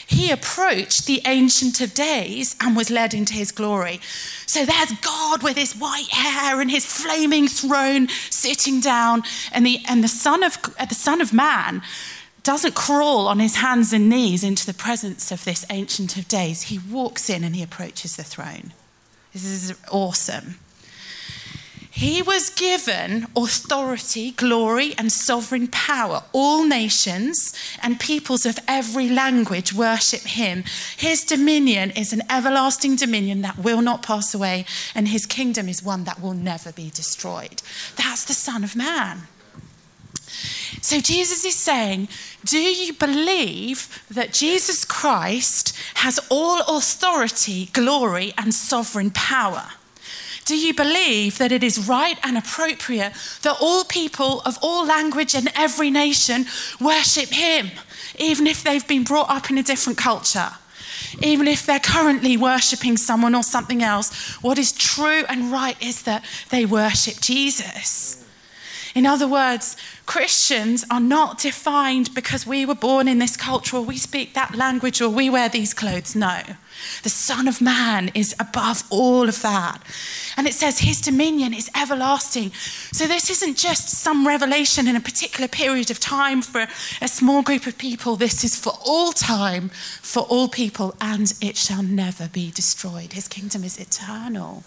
He 0.06 0.30
approached 0.30 1.06
the 1.06 1.20
Ancient 1.26 1.80
of 1.80 1.94
Days 1.94 2.54
and 2.61 2.76
was 2.76 2.90
led 2.90 3.12
into 3.12 3.35
his 3.35 3.50
glory. 3.50 3.98
So 4.46 4.64
there's 4.64 4.92
God 5.00 5.42
with 5.42 5.56
his 5.56 5.72
white 5.72 6.11
hair 6.12 6.61
and 6.61 6.70
his 6.70 6.87
flaming 6.87 7.48
throne 7.48 8.06
sitting 8.30 8.78
down, 8.78 9.24
and 9.50 9.66
the, 9.66 9.80
and 9.88 10.04
the, 10.04 10.06
son, 10.06 10.44
of, 10.44 10.59
uh, 10.78 10.85
the 10.85 10.94
son 10.94 11.20
of 11.20 11.32
Man 11.32 11.82
doesn't 12.44 12.76
crawl 12.76 13.26
on 13.26 13.40
his 13.40 13.56
hands 13.56 13.92
and 13.92 14.09
knees 14.09 14.44
into 14.44 14.64
the 14.64 14.74
presence 14.74 15.32
of 15.32 15.42
this 15.42 15.66
Ancient 15.70 16.16
of 16.16 16.28
Days. 16.28 16.62
He 16.62 16.78
walks 16.78 17.28
in 17.28 17.42
and 17.42 17.56
he 17.56 17.64
approaches 17.64 18.14
the 18.14 18.22
throne. 18.22 18.72
This 19.37 19.70
is 19.70 19.75
awesome. 19.90 20.55
He 21.90 22.22
was 22.22 22.49
given 22.49 23.27
authority, 23.37 24.31
glory, 24.31 24.94
and 24.96 25.12
sovereign 25.12 25.68
power. 25.68 26.22
All 26.33 26.64
nations 26.64 27.53
and 27.83 28.01
peoples 28.01 28.46
of 28.46 28.59
every 28.66 29.11
language 29.11 29.75
worship 29.75 30.22
him. 30.22 30.64
His 30.96 31.22
dominion 31.22 31.90
is 31.90 32.14
an 32.14 32.22
everlasting 32.31 32.96
dominion 32.96 33.42
that 33.42 33.59
will 33.59 33.83
not 33.83 34.03
pass 34.03 34.33
away, 34.33 34.64
and 34.94 35.09
his 35.09 35.27
kingdom 35.27 35.68
is 35.68 35.83
one 35.83 36.05
that 36.05 36.22
will 36.22 36.33
never 36.33 36.72
be 36.72 36.88
destroyed. 36.88 37.61
That's 37.96 38.25
the 38.25 38.33
Son 38.33 38.64
of 38.64 38.75
Man. 38.75 39.29
So 40.87 41.01
Jesus 41.01 41.44
is 41.44 41.57
saying, 41.57 42.07
Do 42.44 42.61
you 42.61 42.92
believe 42.92 44.05
that 44.09 44.33
Jesus 44.33 44.85
Christ 44.85 45.77
has 45.94 46.20
all 46.31 46.61
authority, 46.61 47.70
glory, 47.72 48.33
and 48.38 48.55
sovereign 48.55 49.11
power? 49.11 49.64
Do 50.44 50.57
you 50.57 50.72
believe 50.72 51.38
that 51.38 51.51
it 51.51 51.64
is 51.64 51.88
right 51.88 52.16
and 52.22 52.38
appropriate 52.38 53.14
that 53.42 53.57
all 53.61 53.83
people 53.83 54.42
of 54.42 54.59
all 54.62 54.87
language 54.87 55.35
and 55.35 55.49
every 55.57 55.90
nation 55.90 56.46
worship 56.81 57.31
him, 57.31 57.72
even 58.20 58.46
if 58.46 58.62
they've 58.62 58.87
been 58.87 59.03
brought 59.03 59.29
up 59.29 59.51
in 59.51 59.59
a 59.59 59.64
different 59.64 59.99
culture? 59.99 60.53
Even 61.20 61.49
if 61.49 61.66
they're 61.66 61.81
currently 61.81 62.37
worshipping 62.37 62.96
someone 62.96 63.35
or 63.35 63.42
something 63.42 63.83
else, 63.83 64.37
what 64.40 64.57
is 64.57 64.70
true 64.70 65.25
and 65.29 65.51
right 65.51 65.83
is 65.83 66.03
that 66.03 66.25
they 66.51 66.64
worship 66.64 67.20
Jesus. 67.20 68.22
In 68.96 69.04
other 69.04 69.28
words, 69.28 69.76
Christians 70.06 70.82
are 70.90 71.00
not 71.00 71.38
defined 71.38 72.14
because 72.14 72.46
we 72.46 72.64
were 72.64 72.74
born 72.74 73.09
in 73.09 73.18
this 73.18 73.37
culture 73.37 73.76
or 73.76 73.82
we 73.82 73.98
speak 73.98 74.32
that 74.32 74.54
language 74.54 75.02
or 75.02 75.11
we 75.11 75.28
wear 75.28 75.50
these 75.50 75.74
clothes. 75.74 76.16
No. 76.16 76.40
The 77.02 77.11
Son 77.11 77.46
of 77.46 77.61
Man 77.61 78.11
is 78.14 78.35
above 78.40 78.85
all 78.88 79.28
of 79.28 79.42
that. 79.42 79.82
And 80.38 80.46
it 80.46 80.54
says 80.54 80.78
his 80.78 81.02
dominion 81.02 81.52
is 81.52 81.70
everlasting. 81.76 82.52
So 82.90 83.06
this 83.06 83.28
isn't 83.28 83.59
just 83.59 83.90
some 83.90 84.26
revelation 84.26 84.88
in 84.88 84.96
a 84.96 85.00
particular 85.00 85.46
period 85.46 85.90
of 85.90 86.00
time 86.00 86.40
for 86.40 86.66
a 87.02 87.09
small 87.09 87.42
group 87.42 87.66
of 87.66 87.76
people. 87.76 88.16
This 88.16 88.44
is 88.44 88.56
for 88.56 88.72
all 88.82 89.12
time, 89.12 89.68
for 90.00 90.22
all 90.22 90.48
people, 90.48 90.94
and 91.02 91.35
it 91.42 91.59
shall 91.59 91.82
never 91.82 92.28
be 92.28 92.50
destroyed. 92.50 93.12
His 93.12 93.28
kingdom 93.28 93.62
is 93.62 93.76
eternal. 93.76 94.64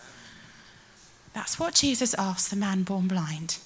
That's 1.34 1.58
what 1.58 1.74
Jesus 1.74 2.14
asked 2.14 2.52
the 2.52 2.56
man 2.56 2.84
born 2.84 3.08
blind. 3.08 3.58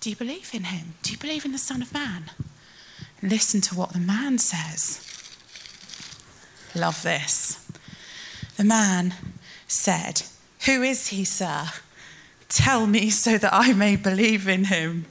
Do 0.00 0.10
you 0.10 0.16
believe 0.16 0.50
in 0.54 0.64
him? 0.64 0.94
Do 1.02 1.12
you 1.12 1.18
believe 1.18 1.44
in 1.44 1.52
the 1.52 1.58
Son 1.58 1.82
of 1.82 1.92
Man? 1.92 2.30
Listen 3.22 3.60
to 3.62 3.74
what 3.74 3.92
the 3.92 3.98
man 3.98 4.38
says. 4.38 5.04
Love 6.74 7.02
this. 7.02 7.66
The 8.56 8.64
man 8.64 9.14
said, 9.66 10.22
Who 10.66 10.82
is 10.82 11.08
he, 11.08 11.24
sir? 11.24 11.66
Tell 12.48 12.86
me 12.86 13.10
so 13.10 13.38
that 13.38 13.52
I 13.52 13.72
may 13.72 13.96
believe 13.96 14.48
in 14.48 14.64
him. 14.64 15.06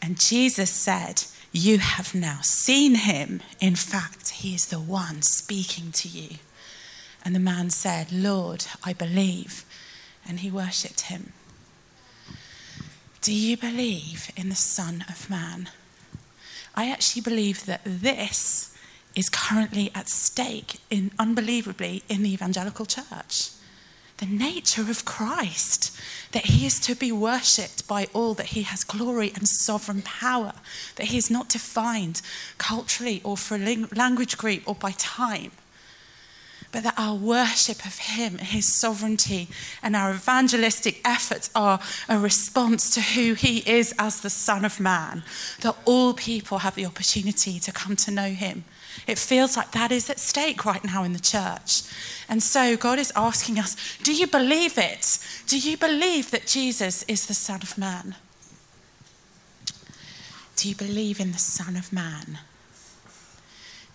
And 0.00 0.20
Jesus 0.20 0.70
said, 0.70 1.24
You 1.52 1.78
have 1.78 2.14
now 2.14 2.38
seen 2.42 2.94
him. 2.94 3.42
In 3.60 3.74
fact, 3.74 4.30
he 4.30 4.54
is 4.54 4.66
the 4.66 4.80
one 4.80 5.22
speaking 5.22 5.90
to 5.92 6.08
you. 6.08 6.36
And 7.24 7.34
the 7.34 7.40
man 7.40 7.70
said, 7.70 8.12
Lord, 8.12 8.66
I 8.84 8.92
believe. 8.92 9.64
And 10.28 10.40
he 10.40 10.50
worshipped 10.50 11.02
him. 11.02 11.32
Do 13.26 13.34
you 13.34 13.56
believe 13.56 14.30
in 14.36 14.50
the 14.50 14.54
Son 14.54 15.04
of 15.08 15.28
Man? 15.28 15.68
I 16.76 16.88
actually 16.88 17.22
believe 17.22 17.66
that 17.66 17.80
this 17.84 18.72
is 19.16 19.28
currently 19.28 19.90
at 19.96 20.08
stake 20.08 20.76
in 20.90 21.10
unbelievably 21.18 22.04
in 22.08 22.22
the 22.22 22.32
evangelical 22.32 22.86
church. 22.86 23.50
The 24.18 24.26
nature 24.26 24.82
of 24.82 25.04
Christ, 25.04 26.00
that 26.30 26.46
he 26.46 26.66
is 26.66 26.78
to 26.78 26.94
be 26.94 27.10
worshipped 27.10 27.88
by 27.88 28.06
all, 28.12 28.34
that 28.34 28.54
he 28.54 28.62
has 28.62 28.84
glory 28.84 29.32
and 29.34 29.48
sovereign 29.48 30.02
power, 30.02 30.52
that 30.94 31.08
he 31.08 31.18
is 31.18 31.28
not 31.28 31.48
defined 31.48 32.22
culturally 32.58 33.22
or 33.24 33.36
for 33.36 33.56
a 33.56 33.88
language 33.92 34.38
group 34.38 34.62
or 34.66 34.76
by 34.76 34.92
time 34.92 35.50
but 36.72 36.82
that 36.82 36.94
our 36.98 37.14
worship 37.14 37.84
of 37.86 37.98
Him, 37.98 38.38
His 38.38 38.78
sovereignty, 38.78 39.48
and 39.82 39.96
our 39.96 40.12
evangelistic 40.12 41.00
efforts 41.04 41.50
are 41.54 41.80
a 42.08 42.18
response 42.18 42.90
to 42.90 43.00
who 43.00 43.34
He 43.34 43.58
is 43.58 43.94
as 43.98 44.20
the 44.20 44.30
Son 44.30 44.64
of 44.64 44.80
Man, 44.80 45.22
that 45.60 45.76
all 45.84 46.14
people 46.14 46.58
have 46.58 46.74
the 46.74 46.86
opportunity 46.86 47.58
to 47.60 47.72
come 47.72 47.96
to 47.96 48.10
know 48.10 48.30
Him. 48.30 48.64
It 49.06 49.18
feels 49.18 49.56
like 49.56 49.72
that 49.72 49.92
is 49.92 50.08
at 50.10 50.18
stake 50.18 50.64
right 50.64 50.84
now 50.84 51.04
in 51.04 51.12
the 51.12 51.18
church. 51.18 51.82
And 52.28 52.42
so 52.42 52.76
God 52.76 52.98
is 52.98 53.12
asking 53.14 53.58
us 53.58 53.76
do 54.02 54.14
you 54.14 54.26
believe 54.26 54.78
it? 54.78 55.18
Do 55.46 55.58
you 55.58 55.76
believe 55.76 56.30
that 56.30 56.46
Jesus 56.46 57.02
is 57.04 57.26
the 57.26 57.34
Son 57.34 57.60
of 57.62 57.78
Man? 57.78 58.16
Do 60.56 60.68
you 60.68 60.74
believe 60.74 61.20
in 61.20 61.32
the 61.32 61.38
Son 61.38 61.76
of 61.76 61.92
Man? 61.92 62.38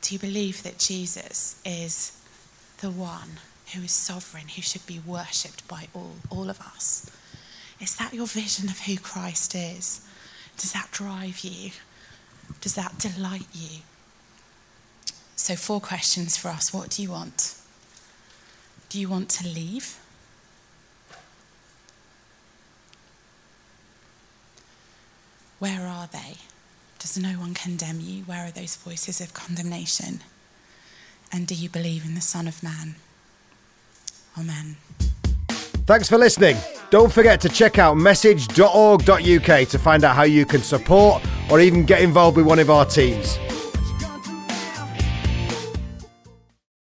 Do 0.02 0.14
you 0.14 0.20
believe 0.20 0.64
that 0.64 0.78
Jesus 0.78 1.60
is 1.66 2.21
the 2.82 2.92
one 2.92 3.40
who 3.74 3.84
is 3.84 3.92
sovereign, 3.92 4.50
who 4.50 4.62
should 4.62 4.86
be 4.86 5.00
worshipped 5.06 5.68
by 5.68 5.88
all, 5.94 6.16
all 6.30 6.50
of 6.50 6.60
us. 6.60 7.10
Is 7.80 7.96
that 7.96 8.14
your 8.14 8.28
vision 8.28 8.70
of 8.70 8.82
who 8.82 8.98
Christ 8.98 9.56
is? 9.56 10.02
Does 10.58 10.74
that 10.74 10.90
drive 10.92 11.40
you? 11.40 11.72
Does 12.60 12.76
that 12.76 12.98
delight 12.98 13.48
you? 13.54 13.80
So, 15.36 15.56
four 15.56 15.80
questions 15.80 16.38
for 16.38 16.50
us. 16.50 16.74
What 16.74 16.90
do 16.90 17.02
you 17.02 17.12
want? 17.12 17.56
Do 18.90 19.00
you 19.00 19.10
want 19.10 19.30
to 19.30 19.48
leave? 19.48 19.98
Where 25.60 25.88
are 25.88 26.08
they? 26.08 26.36
Does 27.00 27.18
no 27.18 27.30
one 27.40 27.54
condemn 27.54 28.00
you? 28.02 28.24
Where 28.24 28.46
are 28.46 28.52
those 28.52 28.76
voices 28.76 29.22
of 29.22 29.34
condemnation? 29.34 30.22
And 31.32 31.48
do 31.48 31.56
you 31.56 31.70
believe 31.70 32.06
in 32.06 32.16
the 32.16 32.22
Son 32.22 32.48
of 32.48 32.62
Man? 32.62 32.96
Amen. 34.38 34.78
Thanks 35.86 36.08
for 36.08 36.18
listening. 36.18 36.58
Don't 36.90 37.12
forget 37.12 37.42
to 37.42 37.50
check 37.50 37.80
out 37.80 37.98
message.org.uk 37.98 39.68
to 39.68 39.80
find 39.80 40.04
out 40.04 40.16
how 40.16 40.24
you 40.24 40.46
can 40.46 40.62
support 40.62 41.24
or 41.50 41.60
even 41.60 41.84
get 41.86 42.02
involved 42.02 42.38
with 42.38 42.46
one 42.46 42.60
of 42.60 42.70
our 42.70 42.86
teams. 42.86 43.38